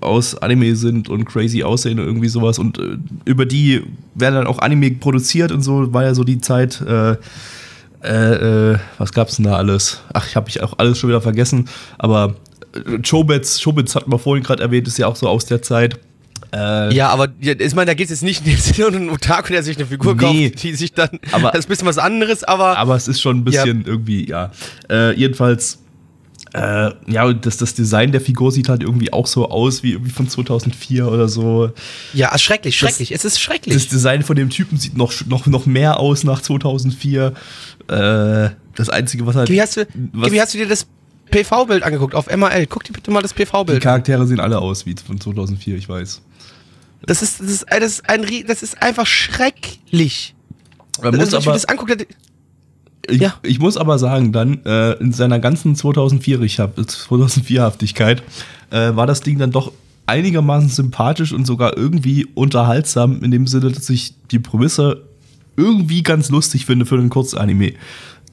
[0.02, 2.60] aus Anime sind und crazy aussehen und irgendwie sowas.
[2.60, 3.84] Und äh, über die
[4.16, 7.18] werden dann auch Anime produziert und so, war ja so die Zeit, äh,
[8.04, 10.02] Äh, äh, was gab's denn da alles?
[10.14, 11.70] Ach, ich habe mich auch alles schon wieder vergessen.
[11.98, 12.36] Aber
[12.74, 16.00] äh, Chobits, Chobits hatten wir vorhin gerade erwähnt, ist ja auch so aus der Zeit.
[16.54, 19.78] Äh, ja, aber ich meine, da geht es jetzt nicht um einen Otaku, der sich
[19.78, 20.50] eine Figur Nee.
[20.50, 21.20] kauft, die sich dann.
[21.32, 22.78] Aber- das ist ein bisschen was anderes, aber.
[22.78, 24.52] aber es ist schon ein bisschen irgendwie, ja.
[24.90, 25.78] Äh, jedenfalls,
[26.54, 30.12] äh, ja, das, das Design der Figur sieht halt irgendwie auch so aus wie irgendwie
[30.12, 31.72] von 2004 oder so.
[32.14, 33.14] ja, schrecklich, schrecklich.
[33.14, 33.74] es ist schrecklich.
[33.74, 37.34] Das Design von dem Typen sieht noch, noch, noch mehr aus nach 2004.
[37.92, 39.50] Äh, das Einzige, was halt.
[39.50, 40.88] wie, hast du, was, wie hast du dir das
[41.30, 42.66] PV-Bild angeguckt auf MRL?
[42.68, 43.82] Guck dir bitte mal das die PV-Bild an.
[43.82, 46.22] Charaktere sehen alle aus wie von 2004, ich weiß.
[47.06, 50.36] Das ist, das, ist, das, ist ein, das ist einfach schrecklich.
[51.02, 52.06] Man muss Also, ich mir aber, das angucke, da-
[53.10, 53.34] ich, ja.
[53.44, 58.22] ich muss aber sagen, dann äh, in seiner ganzen 2004 ich hab- 2004-Haftigkeit
[58.70, 59.72] äh, war das Ding dann doch
[60.06, 65.04] einigermaßen sympathisch und sogar irgendwie unterhaltsam, in dem Sinne, dass ich die Prämisse
[65.58, 67.74] irgendwie ganz lustig finde für einen Kurzanime.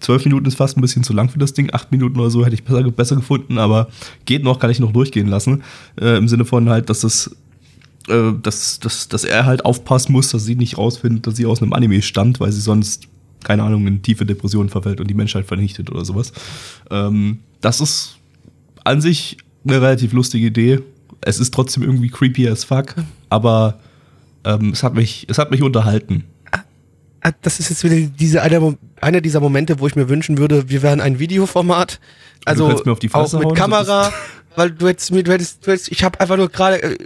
[0.00, 2.44] Zwölf Minuten ist fast ein bisschen zu lang für das Ding, acht Minuten oder so
[2.44, 3.88] hätte ich besser, besser gefunden, aber
[4.26, 5.62] geht noch, kann ich noch durchgehen lassen.
[6.00, 7.36] Äh, Im Sinne von halt, dass das
[8.08, 11.60] äh, dass, dass, dass er halt aufpassen muss, dass sie nicht rausfindet, dass sie aus
[11.60, 13.06] einem Anime stammt, weil sie sonst,
[13.44, 16.32] keine Ahnung, in tiefe Depressionen verfällt und die Menschheit vernichtet oder sowas.
[16.90, 18.18] Ähm, das ist
[18.84, 20.80] an sich eine relativ lustige Idee.
[21.20, 22.94] Es ist trotzdem irgendwie creepy as fuck,
[23.28, 23.78] aber
[24.44, 26.24] ähm, es, hat mich, es hat mich unterhalten.
[27.30, 30.68] Ah, Das ist jetzt wieder diese einer, einer dieser Momente, wo ich mir wünschen würde,
[30.70, 32.00] wir wären ein Videoformat.
[32.44, 34.12] Also kannst mir auf die auch mit hauen, Kamera,
[34.56, 36.96] weil du hättest mir, du hättest, du hättest ich habe einfach nur gerade äh,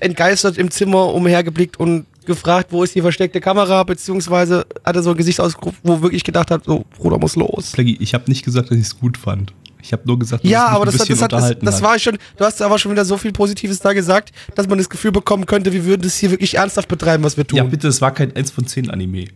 [0.00, 5.16] entgeistert im Zimmer umhergeblickt und gefragt, wo ist die versteckte Kamera, beziehungsweise hatte so einen
[5.18, 7.72] Gesichtsausdruck, wo wirklich gedacht hat, so Bruder muss los.
[7.72, 9.52] Plaggy, ich habe nicht gesagt, dass ich es gut fand.
[9.80, 11.82] Ich habe nur gesagt, dass Ja, aber das, hat- das, hat, das, das hat.
[11.82, 14.90] war schon, du hast aber schon wieder so viel Positives da gesagt, dass man das
[14.90, 17.56] Gefühl bekommen könnte, wir würden das hier wirklich ernsthaft betreiben, was wir tun.
[17.56, 19.26] ja, bitte, es war kein 1 von 10 Anime.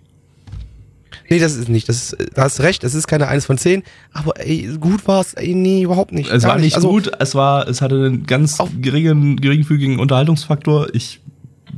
[1.31, 1.89] Nee, das ist nicht.
[1.89, 3.83] Das ist, da hast recht, es ist keine 1 von 10.
[4.13, 6.31] Aber ey, gut war es, nee, überhaupt nicht.
[6.31, 10.89] Es war nicht Also, gut, es war, es hatte einen ganz geringen, geringfügigen Unterhaltungsfaktor.
[10.95, 11.21] Ich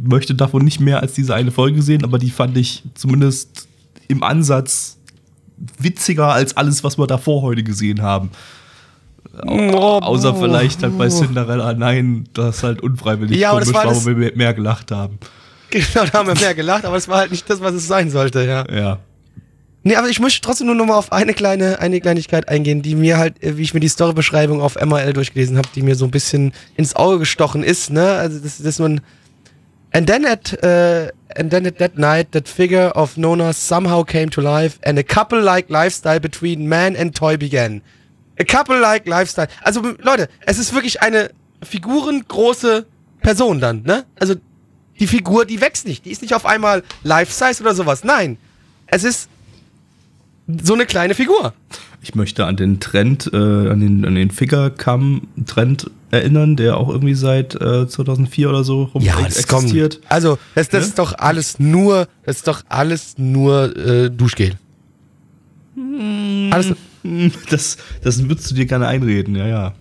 [0.03, 3.69] möchte davon nicht mehr als diese eine Folge sehen, aber die fand ich zumindest
[4.09, 4.99] im Ansatz
[5.79, 8.31] witziger als alles, was wir davor heute gesehen haben.
[9.47, 14.09] Oh, Außer vielleicht halt bei Cinderella, nein, das halt unfreiwillig Ja, komisch war das- wo
[14.11, 15.19] wir mehr- mehr gelacht haben.
[15.71, 18.09] Genau, da haben wir mehr gelacht, aber es war halt nicht das, was es sein
[18.11, 18.65] sollte, ja.
[18.73, 18.99] Ja.
[19.87, 22.95] Nee, aber ich möchte trotzdem nur noch mal auf eine kleine, eine Kleinigkeit eingehen, die
[22.95, 26.07] mir halt, äh, wie ich mir die Storybeschreibung auf MRL durchgelesen habe, die mir so
[26.07, 28.15] ein bisschen ins Auge gestochen ist, ne?
[28.15, 29.03] Also, das, das man.
[29.93, 34.31] And then at, uh, and then at that night, that figure of Nona somehow came
[34.31, 37.83] to life and a couple-like lifestyle between man and toy began.
[38.41, 39.49] A couple-like lifestyle.
[39.63, 41.31] Also, Leute, es ist wirklich eine
[41.63, 42.87] figurengroße
[43.21, 44.07] Person dann, ne?
[44.19, 44.35] Also,
[44.99, 46.07] die Figur, die wächst nicht.
[46.07, 48.03] Die ist nicht auf einmal Life-Size oder sowas.
[48.03, 48.39] Nein.
[48.87, 49.29] Es ist
[50.63, 51.55] so eine kleine Figur.
[52.03, 57.15] Ich möchte an den Trend, äh, an den, an den Figure-Cam-Trend erinnern, der auch irgendwie
[57.15, 60.01] seit äh, 2004 oder so rum existiert.
[60.01, 60.13] Kommt.
[60.13, 60.89] Also, das, das Ne?
[60.89, 64.53] ist doch alles nur, das ist doch alles nur äh, Duschgel.
[66.51, 69.75] Alles, Hm, Das, das würdest du dir gerne einreden, ja, ja.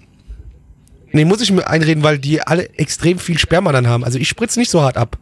[1.11, 4.03] nee, muss ich mir einreden, weil die alle extrem viel Sperma dann haben.
[4.03, 5.17] Also ich spritze nicht so hart ab.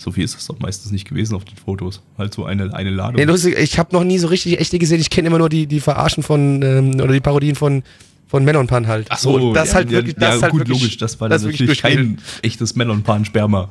[0.00, 2.00] So viel ist das doch meistens nicht gewesen auf den Fotos.
[2.16, 3.16] Halt so eine, eine Ladung.
[3.16, 4.98] Nee, lustig, ich habe noch nie so richtig echte gesehen.
[4.98, 7.82] Ich kenne immer nur die, die Verarschen von, ähm, oder die Parodien von,
[8.26, 9.08] von Melon Pan halt.
[9.10, 11.20] Ach so, Und das ja, halt wirklich, das ja, ist halt gut, wirklich, logisch, das
[11.20, 13.68] war das natürlich kein echtes Melonpan-Sperma.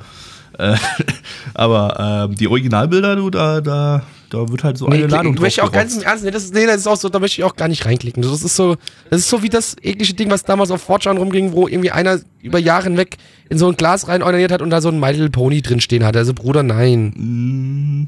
[0.60, 0.76] Äh,
[1.53, 5.39] aber ähm, die Originalbilder, du, da, da, da wird halt so Nee, eine Ladung ich
[5.39, 6.03] möchte auch ganz im.
[6.03, 7.86] Ernst, nee, das ist, nee, das ist auch so, da möchte ich auch gar nicht
[7.86, 8.22] reinklicken.
[8.22, 8.76] Das ist so,
[9.10, 12.20] das ist so wie das eklige Ding, was damals auf Fortran rumging, wo irgendwie einer
[12.41, 13.18] über Jahre hinweg
[13.49, 16.03] in so ein Glas rein ordiniert hat und da so ein My Little Pony drinstehen
[16.03, 16.20] hatte.
[16.20, 17.14] Also Bruder, nein.
[17.16, 18.07] Mm.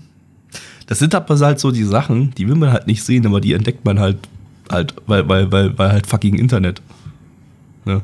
[0.88, 3.54] Das sind aber halt so die Sachen, die will man halt nicht sehen, aber die
[3.54, 4.18] entdeckt man halt,
[4.70, 6.82] halt, weil, weil, weil, weil halt fucking Internet.
[7.86, 8.02] Ne?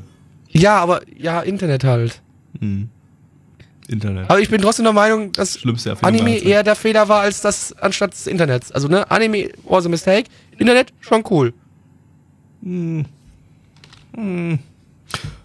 [0.51, 2.21] Ja, aber ja, Internet halt.
[3.87, 4.29] Internet.
[4.29, 5.59] Aber ich bin trotzdem der Meinung, dass
[6.01, 8.71] Anime eher der Fehler war als das anstatt des Internets.
[8.71, 11.53] Also ne, Anime was a mistake, Internet schon cool.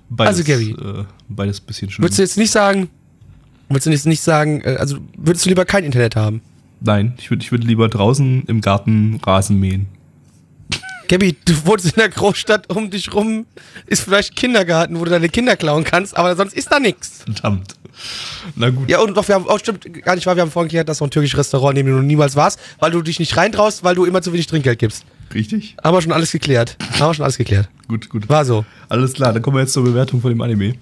[0.08, 0.70] Beides, Also, Gary.
[0.70, 2.04] Äh, beides ein bisschen schlimm.
[2.04, 2.90] Würdest du jetzt nicht sagen,
[3.68, 6.42] würdest du jetzt nicht sagen, äh, also würdest du lieber kein Internet haben?
[6.80, 9.86] Nein, ich würde ich würd lieber draußen im Garten Rasen mähen.
[11.08, 13.46] Gabi, du wohnst in der Großstadt, um dich rum
[13.86, 17.22] ist vielleicht ein Kindergarten, wo du deine Kinder klauen kannst, aber sonst ist da nichts.
[17.24, 17.74] Verdammt.
[18.56, 18.88] Na gut.
[18.90, 20.98] Ja, und doch, wir haben, oh, stimmt, gar nicht wahr, wir haben vorhin gehört, dass
[20.98, 23.94] so ein türkisches Restaurant, in dem du niemals warst, weil du dich nicht reintraust, weil
[23.94, 25.04] du immer zu wenig Trinkgeld gibst.
[25.34, 25.76] Richtig?
[25.82, 26.76] Haben wir schon alles geklärt.
[26.98, 27.68] Haben wir schon alles geklärt.
[27.88, 28.28] Gut, gut.
[28.28, 28.64] War so.
[28.88, 30.74] Alles klar, dann kommen wir jetzt zur Bewertung von dem Anime.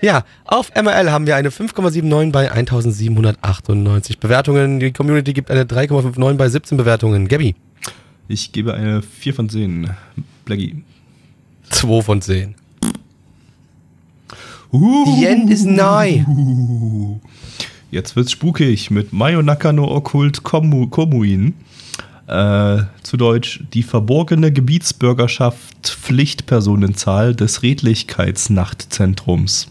[0.00, 4.80] Ja, auf MRL haben wir eine 5,79 bei 1798 Bewertungen.
[4.80, 7.28] Die Community gibt eine 3,59 bei 17 Bewertungen.
[7.28, 7.54] Gabi.
[8.26, 9.90] Ich gebe eine 4 von 10.
[10.44, 10.82] Blackie.
[11.70, 12.56] 2 von 10.
[14.72, 16.24] Uh, The end is nigh.
[17.90, 21.54] Jetzt wird's spukig mit Mayonaka no Okkult Komu Komuin.
[22.26, 29.68] Äh, zu Deutsch die verborgene Gebietsbürgerschaft Pflichtpersonenzahl des Redlichkeitsnachtzentrums.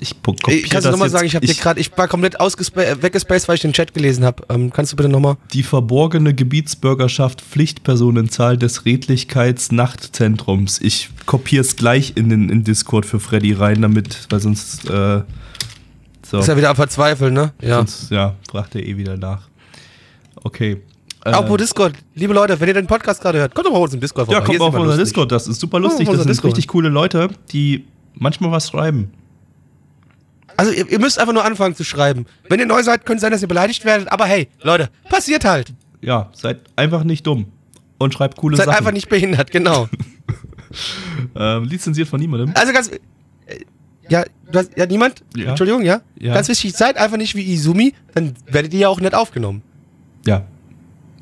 [0.00, 3.02] Ich po- kopier Kannst du nochmal sagen, ich habe dir gerade, ich war komplett äh,
[3.02, 4.44] weggespaced, weil ich den Chat gelesen habe.
[4.48, 5.36] Ähm, kannst du bitte nochmal?
[5.52, 10.80] Die verborgene Gebietsbürgerschaft Pflichtpersonenzahl des Redlichkeitsnachtzentrums.
[10.80, 15.22] Ich kopiere es gleich in den in Discord für Freddy rein, damit, weil sonst, äh,
[16.26, 17.52] so, Ist ja wieder am Verzweifeln, ne?
[17.60, 17.78] Ja.
[17.78, 19.48] sonst, ja, fragt er eh wieder nach.
[20.44, 20.82] Okay.
[21.24, 23.94] Äh, Apropos Discord, liebe Leute, wenn ihr den Podcast gerade hört, kommt doch mal uns
[23.94, 24.46] im Discord ja, vorbei.
[24.46, 25.14] kommt Hier auf ist immer unser lustig.
[25.14, 26.06] Discord, das ist super lustig.
[26.06, 26.52] Das sind Discord.
[26.52, 27.84] richtig coole Leute, die
[28.14, 29.10] manchmal was schreiben.
[30.58, 32.26] Also ihr, ihr müsst einfach nur anfangen zu schreiben.
[32.48, 35.44] Wenn ihr neu seid, könnte es sein, dass ihr beleidigt werdet, aber hey, Leute, passiert
[35.44, 35.72] halt.
[36.00, 37.46] Ja, seid einfach nicht dumm.
[37.98, 38.78] Und schreibt coole Seid Sachen.
[38.78, 39.88] einfach nicht behindert, genau.
[41.36, 42.52] ähm, lizenziert von niemandem.
[42.54, 42.88] Also ganz.
[42.88, 42.98] äh,
[44.08, 45.22] Ja, hast, ja, niemand?
[45.36, 45.50] Ja.
[45.50, 46.00] Entschuldigung, ja?
[46.18, 46.34] Ja.
[46.34, 49.62] Ganz wichtig, seid einfach nicht wie Izumi, dann werdet ihr ja auch nicht aufgenommen.
[50.26, 50.44] Ja.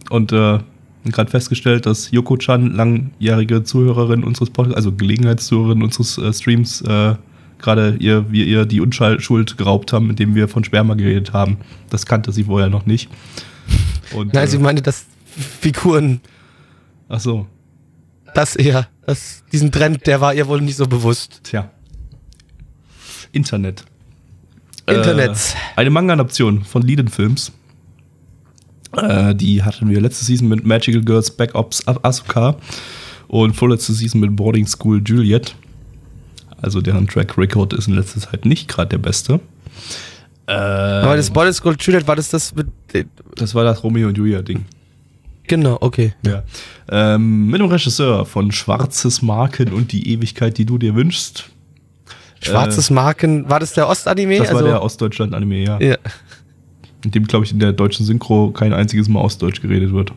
[0.09, 0.59] Und äh,
[1.05, 7.17] gerade festgestellt, dass Yoko-chan, langjährige Zuhörerin unseres Podcasts, also Gelegenheitszuhörerin unseres äh, Streams, äh,
[7.59, 11.59] gerade ihr, wir ihr die Unschuld geraubt haben, indem wir von Sperma geredet haben.
[11.91, 13.09] Das kannte sie vorher noch nicht.
[14.15, 15.07] Und, Nein, sie äh, meinte, dass
[15.61, 16.21] Figuren,
[17.09, 17.47] ach so,
[18.35, 21.41] das eher, das, diesen Trend, der war ihr wohl nicht so bewusst.
[21.43, 21.71] tja.
[23.33, 23.85] Internet.
[24.87, 25.31] Internet.
[25.31, 27.53] Äh, eine Manga-Adaption von Leiden Films.
[28.93, 32.57] Äh, die hatten wir letzte Season mit Magical Girls Back Ops Asuka
[33.29, 35.55] und vorletzte Season mit Boarding School Juliet.
[36.61, 39.41] Also deren Track Record ist in letzter Zeit nicht gerade der beste.
[40.47, 42.69] Äh, Aber das Body School Juliet, war das das mit.
[43.35, 44.65] das war das Romeo und Julia Ding.
[45.47, 46.15] Genau, okay.
[46.25, 46.43] Ja.
[46.89, 51.51] Ähm, mit dem Regisseur von Schwarzes Marken und die Ewigkeit, die du dir wünschst.
[52.41, 54.39] Schwarzes Marken, war das der Ostanime?
[54.39, 55.81] Das also, war der Ostdeutschland-Anime, ja.
[55.81, 55.97] ja.
[57.05, 60.13] In dem, glaube ich, in der deutschen Synchro kein einziges Mal Ostdeutsch geredet wird.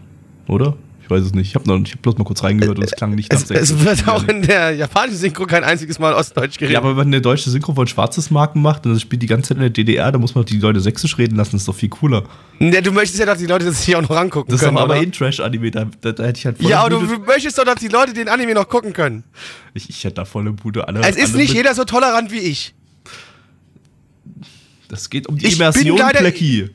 [0.48, 0.76] Oder?
[1.10, 1.48] Ich weiß es nicht.
[1.48, 4.08] Ich habe hab bloß mal kurz reingehört und es klang nicht Es, nach es wird
[4.08, 6.74] auch in der japanischen Synchro kein einziges Mal Ostdeutsch geredet.
[6.74, 9.48] Ja, aber wenn eine deutsche Synchro von Schwarzes Marken macht und das spielt die ganze
[9.50, 11.54] Zeit in der DDR, dann muss man die Leute sächsisch reden lassen.
[11.54, 12.26] Das ist doch viel cooler.
[12.60, 14.76] Ja, du möchtest ja, dass die Leute das hier auch noch angucken Das ist können.
[14.78, 15.02] doch aber oder?
[15.04, 15.72] in Trash-Anime.
[15.72, 18.14] Da, da, da hätte ich halt voll ja, aber du möchtest doch, dass die Leute
[18.14, 19.24] den Anime noch gucken können.
[19.74, 20.88] ich, ich hätte da volle Bude.
[20.88, 22.76] Alle, Es ist alle nicht jeder so tolerant wie ich.
[24.88, 26.70] Das geht um die Ich Immersion, Blackie.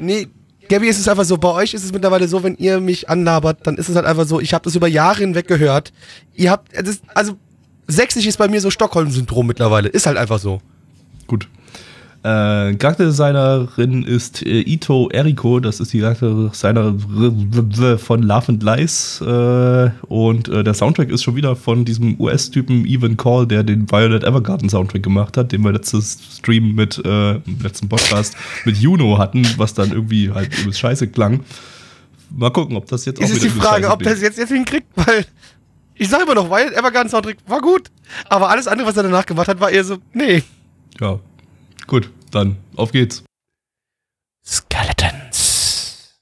[0.00, 0.26] Nee,
[0.68, 3.66] Gabby, ist es einfach so, bei euch ist es mittlerweile so, wenn ihr mich anlabert,
[3.66, 5.92] dann ist es halt einfach so, ich habe das über Jahre hinweg gehört.
[6.34, 7.34] Ihr habt, ist, also,
[7.86, 9.88] sächsisch ist bei mir so Stockholm-Syndrom mittlerweile.
[9.88, 10.60] Ist halt einfach so.
[11.26, 11.48] Gut.
[12.24, 19.20] Äh, Charakterdesignerin ist äh, Ito Eriko, das ist die Charakterdesignerin von Love and Lies.
[19.20, 23.90] Äh, und äh, der Soundtrack ist schon wieder von diesem US-Typen Evan Call, der den
[23.90, 29.18] Violet Evergarden Soundtrack gemacht hat, den wir letztes Stream mit, äh, letzten Podcast mit Juno
[29.18, 31.40] hatten, was dann irgendwie halt übelst scheiße klang.
[32.30, 34.38] Mal gucken, ob das jetzt auch Ist es wieder die übelst Frage, ob das jetzt,
[34.38, 35.26] jetzt hinkriegt, weil
[35.96, 37.90] ich sage immer noch, weil Evergarden Soundtrack war gut,
[38.28, 40.44] aber alles andere, was er danach gemacht hat, war eher so, nee.
[41.00, 41.18] Ja,
[41.86, 43.24] gut, dann auf geht's.
[44.44, 46.16] Skeletons.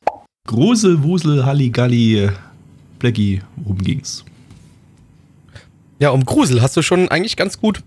[0.47, 2.31] Grusel, Wusel, Halligalli,
[2.99, 4.25] Blackie, worum ging's?
[5.99, 7.83] Ja, um Grusel hast du schon eigentlich ganz gut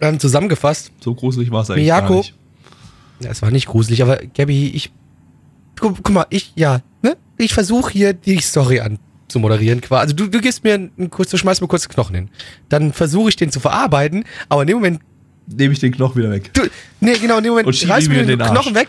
[0.00, 0.92] ähm, zusammengefasst.
[1.00, 2.18] So gruselig war es eigentlich gar Miyako.
[2.18, 2.34] nicht.
[3.20, 4.92] Ja, es war nicht gruselig, aber Gabby, ich.
[5.78, 7.16] Guck, guck mal, ich, ja, ne?
[7.36, 8.98] Ich versuche hier die Story an
[9.28, 9.80] zu moderieren.
[9.80, 10.00] quasi.
[10.00, 12.30] Also du, du gibst mir einen kurz, du schmeißt mir kurz Knochen hin.
[12.68, 15.00] Dann versuche ich den zu verarbeiten, aber in dem Moment.
[15.50, 16.50] Nehme ich den Knochen wieder weg.
[16.52, 16.62] Du,
[17.00, 18.46] nee, genau, in dem Moment Und reißt mir den, den.
[18.46, 18.88] Knochen weg.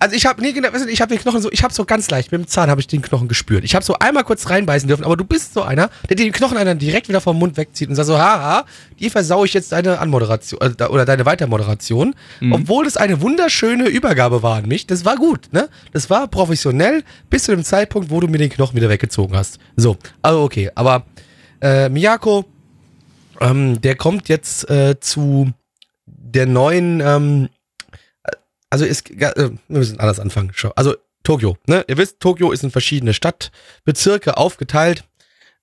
[0.00, 2.30] Also ich habe nee, genau, ich habe den Knochen so, ich habe so ganz leicht
[2.30, 3.64] mit dem Zahn habe ich den Knochen gespürt.
[3.64, 6.54] Ich habe so einmal kurz reinbeißen dürfen, aber du bist so einer, der den Knochen
[6.56, 8.64] dann direkt wieder vom Mund wegzieht und sagt so, haha,
[9.00, 12.52] die versau ich jetzt deine Anmoderation äh, oder deine Weitermoderation, Mhm.
[12.52, 14.86] obwohl es eine wunderschöne Übergabe war an mich.
[14.86, 15.68] Das war gut, ne?
[15.92, 19.58] Das war professionell bis zu dem Zeitpunkt, wo du mir den Knochen wieder weggezogen hast.
[19.74, 21.06] So, also okay, aber
[21.60, 22.44] äh, Miyako,
[23.40, 25.50] ähm, der kommt jetzt äh, zu
[26.34, 27.48] der neuen, ähm,
[28.70, 30.52] also ist, äh, wir müssen anders anfangen.
[30.76, 31.84] Also Tokio, ne?
[31.88, 35.04] Ihr wisst, Tokio ist in verschiedene Stadtbezirke aufgeteilt,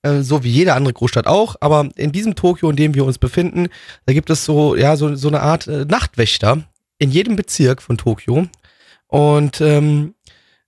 [0.02, 1.56] äh, so wie jede andere Großstadt auch.
[1.60, 3.68] Aber in diesem Tokio, in dem wir uns befinden,
[4.04, 6.64] da gibt es so, ja, so, so eine Art äh, Nachtwächter
[6.98, 8.46] in jedem Bezirk von Tokio.
[9.08, 10.14] Und ähm,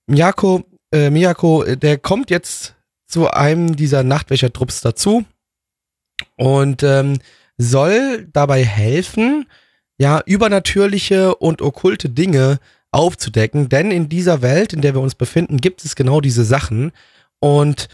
[0.07, 2.75] Miyako, äh, Miyako, äh, der kommt jetzt
[3.07, 5.25] zu einem dieser Nachtwächtertrupps dazu
[6.35, 7.19] und ähm,
[7.57, 9.47] soll dabei helfen,
[9.99, 12.59] ja, übernatürliche und okkulte Dinge
[12.91, 13.69] aufzudecken.
[13.69, 16.91] Denn in dieser Welt, in der wir uns befinden, gibt es genau diese Sachen.
[17.39, 17.89] Und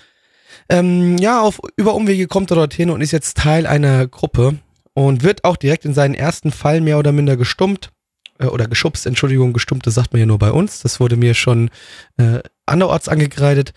[0.69, 4.59] ähm, ja, auf über Umwege kommt er dorthin und ist jetzt Teil einer Gruppe
[4.93, 7.91] und wird auch direkt in seinen ersten Fall mehr oder minder gestummt
[8.39, 10.81] äh, oder geschubst, Entschuldigung, gestummt, das sagt man ja nur bei uns.
[10.81, 11.69] Das wurde mir schon
[12.17, 13.73] äh, anderorts angekreidet.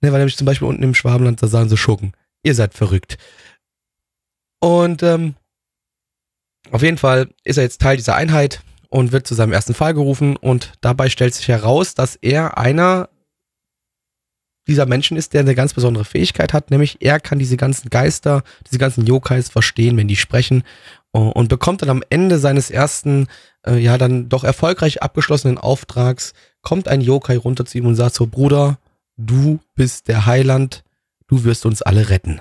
[0.00, 2.12] Ne, weil nämlich zum Beispiel unten im Schwabenland, da sagen sie Schurken.
[2.44, 3.18] Ihr seid verrückt.
[4.60, 5.34] Und ähm,
[6.72, 9.94] auf jeden Fall ist er jetzt Teil dieser Einheit und wird zu seinem ersten Fall
[9.94, 13.08] gerufen und dabei stellt sich heraus, dass er einer
[14.66, 18.42] dieser Menschen ist, der eine ganz besondere Fähigkeit hat, nämlich er kann diese ganzen Geister,
[18.66, 20.62] diese ganzen Yokais verstehen, wenn die sprechen
[21.12, 23.28] und bekommt dann am Ende seines ersten,
[23.66, 28.14] äh, ja dann doch erfolgreich abgeschlossenen Auftrags, kommt ein Yokai runter zu ihm und sagt
[28.14, 28.78] so, Bruder,
[29.16, 30.84] du bist der Heiland,
[31.26, 32.40] du wirst uns alle retten.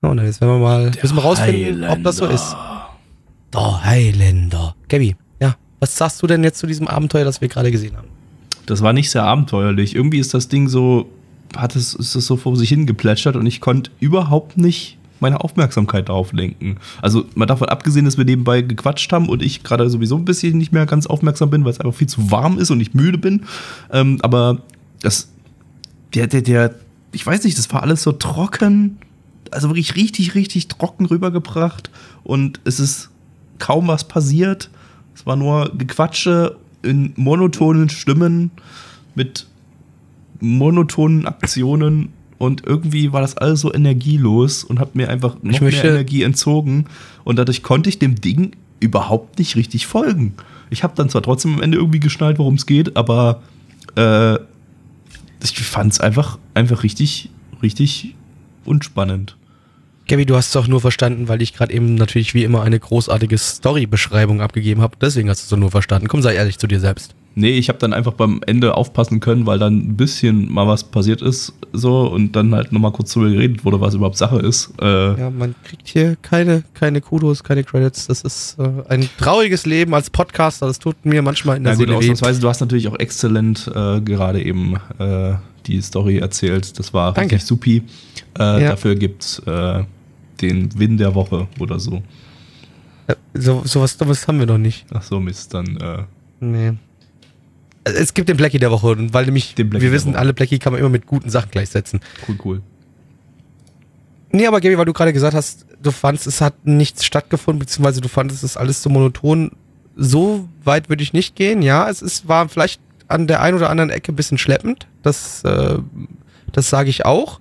[0.00, 1.92] Und dann jetzt werden wir mal, müssen wir rausfinden, Highlander.
[1.92, 2.54] ob das so ist.
[3.56, 4.74] Der Highlander.
[4.88, 8.08] Gabby, ja, was sagst du denn jetzt zu diesem Abenteuer, das wir gerade gesehen haben?
[8.66, 9.94] Das war nicht sehr abenteuerlich.
[9.94, 11.10] Irgendwie ist das Ding so
[11.56, 16.10] hat es, ist es so vor sich hingeplätschert und ich konnte überhaupt nicht meine Aufmerksamkeit
[16.10, 16.76] darauf lenken.
[17.00, 20.58] Also mal davon abgesehen, dass wir nebenbei gequatscht haben und ich gerade sowieso ein bisschen
[20.58, 23.16] nicht mehr ganz aufmerksam bin, weil es einfach viel zu warm ist und ich müde
[23.16, 23.44] bin.
[23.90, 24.62] Ähm, aber
[25.00, 25.30] das,
[26.14, 26.74] der, der, der,
[27.12, 28.98] ich weiß nicht, das war alles so trocken,
[29.50, 31.90] also wirklich richtig, richtig trocken rübergebracht
[32.24, 33.10] und es ist
[33.58, 34.70] kaum was passiert.
[35.14, 38.50] Es war nur Gequatsche in monotonen Stimmen
[39.14, 39.46] mit
[40.40, 45.84] monotonen Aktionen und irgendwie war das alles so energielos und hat mir einfach noch mehr
[45.84, 46.86] Energie entzogen
[47.24, 50.34] und dadurch konnte ich dem Ding überhaupt nicht richtig folgen.
[50.68, 53.42] Ich habe dann zwar trotzdem am Ende irgendwie geschnallt, worum es geht, aber
[53.96, 54.34] äh,
[55.42, 57.30] ich fand es einfach, einfach richtig,
[57.62, 58.14] richtig
[58.64, 59.36] unspannend.
[60.08, 62.78] Gabby, du hast es auch nur verstanden, weil ich gerade eben natürlich wie immer eine
[62.78, 64.96] großartige Story-Beschreibung abgegeben habe.
[65.00, 66.06] Deswegen hast du es nur verstanden.
[66.06, 67.14] Komm, sei ehrlich zu dir selbst.
[67.38, 70.84] Nee, ich habe dann einfach beim Ende aufpassen können, weil dann ein bisschen mal was
[70.84, 74.72] passiert ist so und dann halt nochmal kurz darüber geredet wurde, was überhaupt Sache ist.
[74.80, 78.06] Äh ja, man kriegt hier keine, keine Kudos, keine Credits.
[78.06, 80.66] Das ist äh, ein trauriges Leben als Podcaster.
[80.66, 82.04] Das tut mir manchmal in der ja, Seele gut, weh.
[82.04, 85.34] Ausnahmsweise, du hast natürlich auch exzellent äh, gerade eben äh,
[85.66, 86.78] die Story erzählt.
[86.78, 87.34] Das war Danke.
[87.34, 87.82] richtig supi.
[88.38, 88.70] Äh, ja.
[88.70, 89.82] Dafür gibt's äh,
[90.40, 92.02] den Win der Woche oder so.
[93.34, 94.86] So, sowas Dummes haben wir noch nicht.
[94.92, 95.76] Ach so, Mist, dann.
[95.76, 96.04] Äh,
[96.40, 96.72] nee.
[97.84, 100.88] Es gibt den Blackie der Woche, weil nämlich, wir wissen, alle Blackie kann man immer
[100.88, 102.00] mit guten Sachen gleichsetzen.
[102.26, 102.62] Cool, cool.
[104.32, 108.00] Nee, aber Gaby, weil du gerade gesagt hast, du fandest, es hat nichts stattgefunden, beziehungsweise
[108.00, 109.52] du fandest es alles so monoton.
[109.94, 111.88] So weit würde ich nicht gehen, ja.
[111.88, 114.88] Es ist, war vielleicht an der einen oder anderen Ecke ein bisschen schleppend.
[115.02, 115.78] Das, äh,
[116.52, 117.40] das sage ich auch.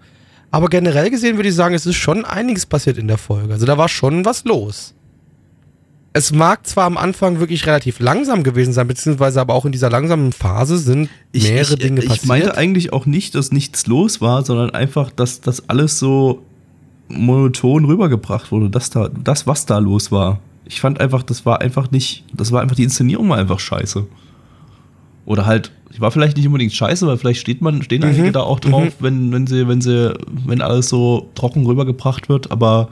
[0.56, 3.54] Aber generell gesehen würde ich sagen, es ist schon einiges passiert in der Folge.
[3.54, 4.96] Also da war schon was los
[6.18, 9.90] es mag zwar am Anfang wirklich relativ langsam gewesen sein, beziehungsweise aber auch in dieser
[9.90, 12.22] langsamen Phase sind mehrere ich, Dinge passiert.
[12.22, 16.42] Ich meinte eigentlich auch nicht, dass nichts los war, sondern einfach, dass das alles so
[17.10, 20.40] monoton rübergebracht wurde, dass da, das, was da los war.
[20.64, 24.08] Ich fand einfach, das war einfach nicht, das war einfach, die Inszenierung war einfach scheiße.
[25.26, 28.10] Oder halt, die war vielleicht nicht unbedingt scheiße, weil vielleicht steht man, stehen mhm.
[28.10, 28.92] einige da auch drauf, mhm.
[29.00, 30.14] wenn, wenn sie, wenn sie,
[30.46, 32.90] wenn alles so trocken rübergebracht wird, aber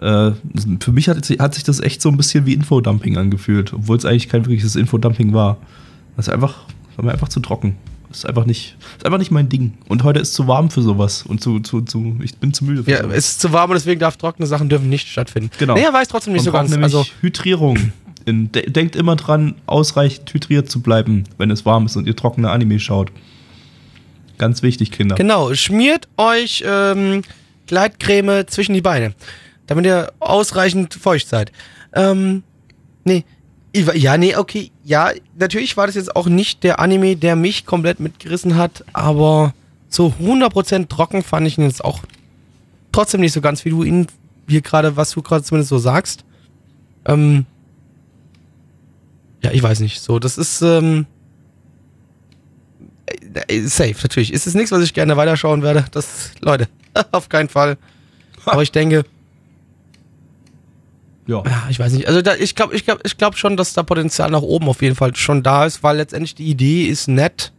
[0.00, 0.32] äh,
[0.80, 4.04] für mich hat, hat, sich das echt so ein bisschen wie Infodumping angefühlt, obwohl es
[4.04, 5.56] eigentlich kein wirkliches Infodumping war.
[6.16, 6.54] Das ist einfach,
[6.96, 7.76] war mir einfach zu trocken.
[8.08, 9.74] Das ist einfach nicht, ist einfach nicht mein Ding.
[9.88, 12.84] Und heute ist zu warm für sowas und zu, zu, zu ich bin zu müde
[12.84, 13.16] für Ja, sowas.
[13.16, 15.50] es ist zu warm und deswegen darf trockene Sachen dürfen nicht stattfinden.
[15.58, 15.74] Genau.
[15.74, 16.82] Naja, weiß trotzdem nicht Man so ganz.
[16.82, 17.92] Also Hydrierung.
[18.26, 22.16] In, de denkt immer dran, ausreichend hydriert zu bleiben, wenn es warm ist und ihr
[22.16, 23.10] trockene Anime schaut.
[24.36, 25.14] Ganz wichtig, Kinder.
[25.14, 27.22] Genau, schmiert euch ähm,
[27.66, 29.14] Gleitcreme zwischen die Beine
[29.66, 31.52] damit ihr ausreichend feucht seid.
[31.94, 32.42] Ähm,
[33.04, 33.24] nee.
[33.74, 34.70] Ja, nee, okay.
[34.84, 39.52] Ja, natürlich war das jetzt auch nicht der Anime, der mich komplett mitgerissen hat, aber
[39.88, 42.00] so 100% trocken fand ich ihn jetzt auch
[42.90, 44.06] trotzdem nicht so ganz, wie du ihn
[44.48, 46.24] hier gerade, was du gerade zumindest so sagst.
[47.04, 47.44] Ähm,
[49.46, 50.00] ja, ich weiß nicht.
[50.00, 51.06] So, das ist ähm,
[53.46, 54.32] äh, safe, natürlich.
[54.32, 55.84] Ist es nichts, was ich gerne weiterschauen werde.
[55.92, 56.68] Das, Leute,
[57.12, 57.78] auf keinen Fall.
[58.44, 59.04] Aber ich denke,
[61.26, 61.42] ja.
[61.44, 62.08] ja, ich weiß nicht.
[62.08, 64.82] Also da, ich glaube ich glaub, ich glaub schon, dass da Potenzial nach oben auf
[64.82, 67.52] jeden Fall schon da ist, weil letztendlich die Idee ist nett.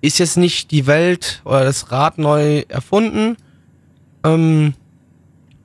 [0.00, 3.36] Ist jetzt nicht die Welt oder das Rad neu erfunden.
[4.24, 4.74] Ähm,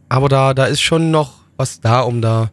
[0.07, 2.51] aber da, da ist schon noch was da, um da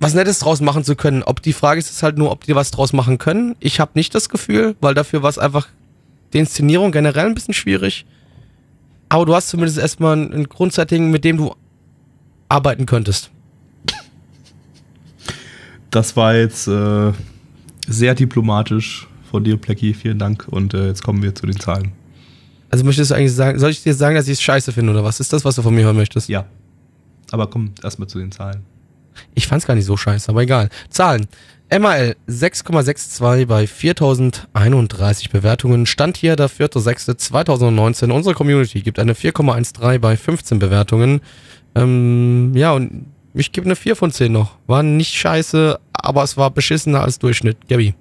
[0.00, 1.22] was Nettes draus machen zu können.
[1.22, 3.56] Ob die Frage ist, ist halt nur, ob die was draus machen können.
[3.60, 5.68] Ich habe nicht das Gefühl, weil dafür war es einfach
[6.32, 8.06] die Inszenierung generell ein bisschen schwierig.
[9.08, 11.54] Aber du hast zumindest erstmal ein Grundsetting, mit dem du
[12.48, 13.30] arbeiten könntest?
[15.90, 17.12] das war jetzt äh,
[17.86, 19.94] sehr diplomatisch von dir, Plecky.
[19.94, 20.46] Vielen Dank.
[20.48, 21.92] Und äh, jetzt kommen wir zu den Zahlen.
[22.70, 25.02] Also möchtest du eigentlich sagen, soll ich dir sagen, dass ich es scheiße finde oder
[25.02, 25.20] was?
[25.20, 26.28] Ist das, was du von mir hören möchtest?
[26.28, 26.44] Ja.
[27.30, 28.62] Aber komm erstmal zu den Zahlen.
[29.34, 30.68] Ich fand's gar nicht so scheiße, aber egal.
[30.90, 31.26] Zahlen.
[31.70, 35.84] MAL 6,62 bei 4031 Bewertungen.
[35.84, 38.10] Stand hier der 4.6.2019.
[38.10, 41.20] Unsere Community gibt eine 4,13 bei 15 Bewertungen.
[41.74, 44.56] Ähm, ja, und ich gebe eine 4 von 10 noch.
[44.66, 47.58] War nicht scheiße, aber es war beschissener als Durchschnitt.
[47.68, 47.94] Gabby.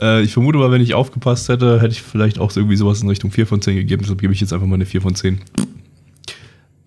[0.00, 3.08] Äh, ich vermute mal, wenn ich aufgepasst hätte, hätte ich vielleicht auch irgendwie sowas in
[3.08, 4.02] Richtung 4 von 10 gegeben.
[4.02, 5.40] Deshalb gebe ich jetzt einfach mal eine 4 von 10.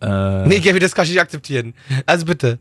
[0.01, 1.73] Äh, nee, Gabby, das kann ich nicht akzeptieren.
[2.05, 2.59] Also bitte.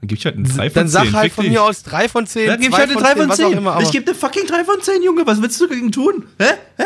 [0.00, 0.74] Dann gebe ich halt eine 3 von 10.
[0.74, 2.46] Dann sag halt von mir aus 3 von 10.
[2.46, 3.58] Dann gebe ich halt eine 3 von was auch 10.
[3.58, 5.26] immer, aber ich gebe eine fucking 3 von 10, Junge.
[5.26, 6.24] Was willst du dagegen tun?
[6.38, 6.52] Hä?
[6.76, 6.84] Hä?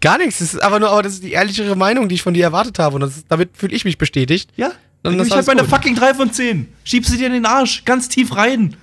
[0.00, 0.40] Gar nichts.
[0.40, 2.80] Das ist aber nur, aber das ist die ehrlichere Meinung, die ich von dir erwartet
[2.80, 2.96] habe.
[2.96, 4.50] Und das ist, damit fühle ich mich bestätigt.
[4.56, 4.68] Ja?
[4.68, 6.66] Dann Dann ist gebe ich halt meine fucking 3 von 10.
[6.82, 7.84] Schieb sie dir in den Arsch.
[7.84, 8.76] Ganz tief rein.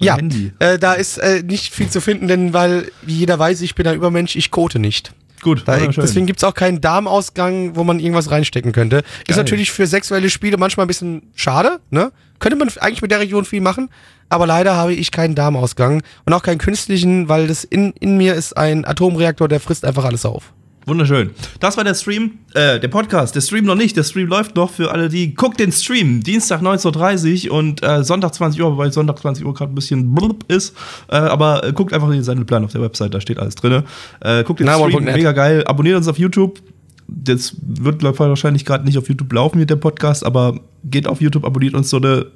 [0.00, 0.52] Ja, Handy.
[0.58, 3.86] äh, da ist äh, nicht viel zu finden, denn weil, wie jeder weiß, ich bin
[3.86, 5.14] ein Übermensch, ich kote nicht.
[5.42, 9.02] Gut, Da, deswegen gibt's auch keinen Darmausgang, wo man irgendwas reinstecken könnte.
[9.02, 9.24] Geil.
[9.26, 12.12] Ist natürlich für sexuelle Spiele manchmal ein bisschen schade, ne?
[12.38, 13.90] Könnte man eigentlich mit der Region viel machen,
[14.28, 18.34] aber leider habe ich keinen Darmausgang und auch keinen künstlichen, weil das in, in mir
[18.34, 20.52] ist ein Atomreaktor, der frisst einfach alles auf.
[20.84, 21.30] Wunderschön.
[21.60, 23.36] Das war der Stream, äh, der Podcast.
[23.36, 23.96] Der Stream noch nicht.
[23.96, 26.22] Der Stream läuft noch für alle, die guckt den Stream.
[26.22, 30.12] Dienstag 19.30 Uhr und äh, Sonntag 20 Uhr, wobei Sonntag 20 Uhr gerade ein bisschen
[30.12, 30.74] blub ist.
[31.08, 33.84] Äh, aber äh, guckt einfach in den Sendeplan auf der Website, da steht alles drin.
[34.20, 35.64] Äh, guckt den Na, Stream, mega geil.
[35.66, 36.60] Abonniert uns auf YouTube.
[37.06, 41.20] Das wird glaub wahrscheinlich gerade nicht auf YouTube laufen mit dem Podcast, aber geht auf
[41.20, 42.26] YouTube, abonniert uns so eine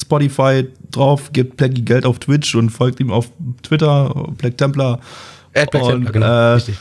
[0.00, 3.30] Spotify drauf, gebt Plaggy Geld auf Twitch und folgt ihm auf
[3.62, 5.00] Twitter, Black Templar.
[5.52, 6.76] Äh, Black Templar, genau, äh, richtig.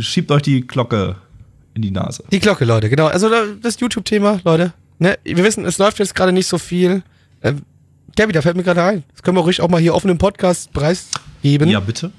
[0.00, 1.16] Schiebt euch die Glocke
[1.74, 2.24] in die Nase.
[2.32, 3.06] Die Glocke, Leute, genau.
[3.06, 4.72] Also da- das YouTube-Thema, Leute.
[4.98, 5.18] Ne?
[5.24, 7.02] Wir wissen, es läuft jetzt gerade nicht so viel.
[7.40, 7.54] Äh,
[8.16, 9.04] Gabi, da fällt mir gerade ein.
[9.12, 11.68] Das können wir ruhig auch mal hier offen im Podcast preisgeben.
[11.68, 12.12] Ja, bitte.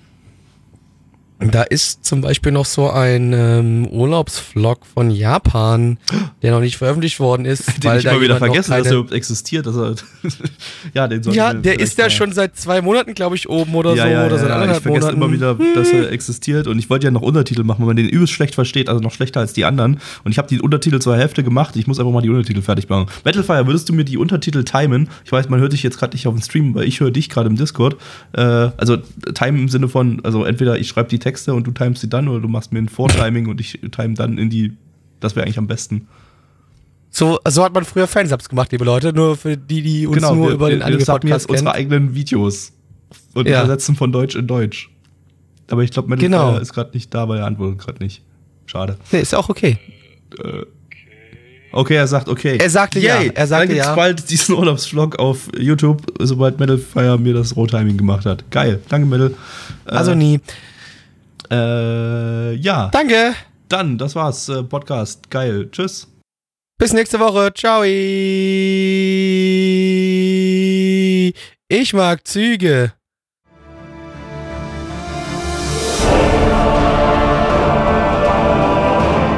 [1.40, 5.98] Da ist zum Beispiel noch so ein ähm, Urlaubsvlog von Japan,
[6.42, 7.68] der noch nicht veröffentlicht worden ist.
[7.84, 9.66] Den ich da mal wieder vergessen, dass er keine- überhaupt existiert.
[9.66, 9.96] Dass er
[10.94, 14.04] ja, den Ja, der ist ja schon seit zwei Monaten, glaube ich, oben oder ja,
[14.04, 14.10] so.
[14.10, 14.62] ja, oder seit ja, ja.
[14.62, 15.22] anderthalb Ich vergesse Monaten.
[15.24, 16.68] immer wieder, dass er existiert.
[16.68, 19.12] Und ich wollte ja noch Untertitel machen, weil man den übelst schlecht versteht, also noch
[19.12, 20.00] schlechter als die anderen.
[20.24, 21.76] Und ich habe die Untertitel zur Hälfte gemacht.
[21.76, 23.08] Ich muss einfach mal die Untertitel fertig machen.
[23.26, 25.10] Battlefire, würdest du mir die Untertitel timen?
[25.26, 27.30] Ich weiß, man hört dich jetzt gerade nicht auf dem Stream, weil ich höre dich
[27.30, 27.98] gerade im Discord.
[28.34, 28.98] Äh, also
[29.34, 32.28] time im Sinne von, also entweder ich schreibe die Texte und du timest sie dann
[32.28, 34.74] oder du machst mir ein Vortiming und ich time dann in die.
[35.20, 36.08] Das wäre eigentlich am besten.
[37.10, 39.12] So, so hat man früher Fansubs gemacht, liebe Leute.
[39.12, 42.14] Nur für die, die uns nur Genau, wir, über den subben Anime-Podcast jetzt unsere eigenen
[42.14, 42.74] Videos
[43.34, 43.64] und Ja.
[43.64, 44.92] übersetzen von Deutsch in Deutsch.
[45.72, 46.58] Aber ich glaube, Metal Genau.
[46.58, 48.22] Ist gerade nicht da, weil er antwortet gerade nicht.
[48.68, 48.98] Schade.
[49.12, 49.78] Nee, ist ja auch okay.
[51.72, 52.58] Okay, er sagt okay.
[52.58, 53.96] Er sagte ja, er sagte Dann gibt's ja.
[53.96, 58.50] bald diesen Urlaubsvlog auf YouTube, sobald Metal Fire mir das Rohtiming gemacht hat.
[58.52, 58.80] Geil.
[58.88, 59.32] Danke, Metal.
[59.86, 60.40] Äh, Also nie.
[61.52, 62.90] Äh, ja.
[62.92, 63.36] Danke.
[63.70, 64.50] Dann, das war's.
[64.50, 65.30] Äh, Podcast.
[65.30, 65.70] Geil.
[65.72, 66.08] Tschüss.
[66.78, 67.54] Bis nächste Woche.
[67.54, 67.84] Ciao.
[71.68, 72.94] Ich mag Züge.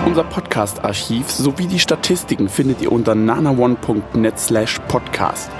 [0.05, 5.51] Unser Podcast-Archiv sowie die Statistiken findet ihr unter nanaone.net slash podcast.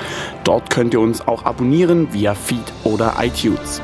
[0.44, 3.84] Dort könnt ihr uns auch abonnieren via Feed oder iTunes.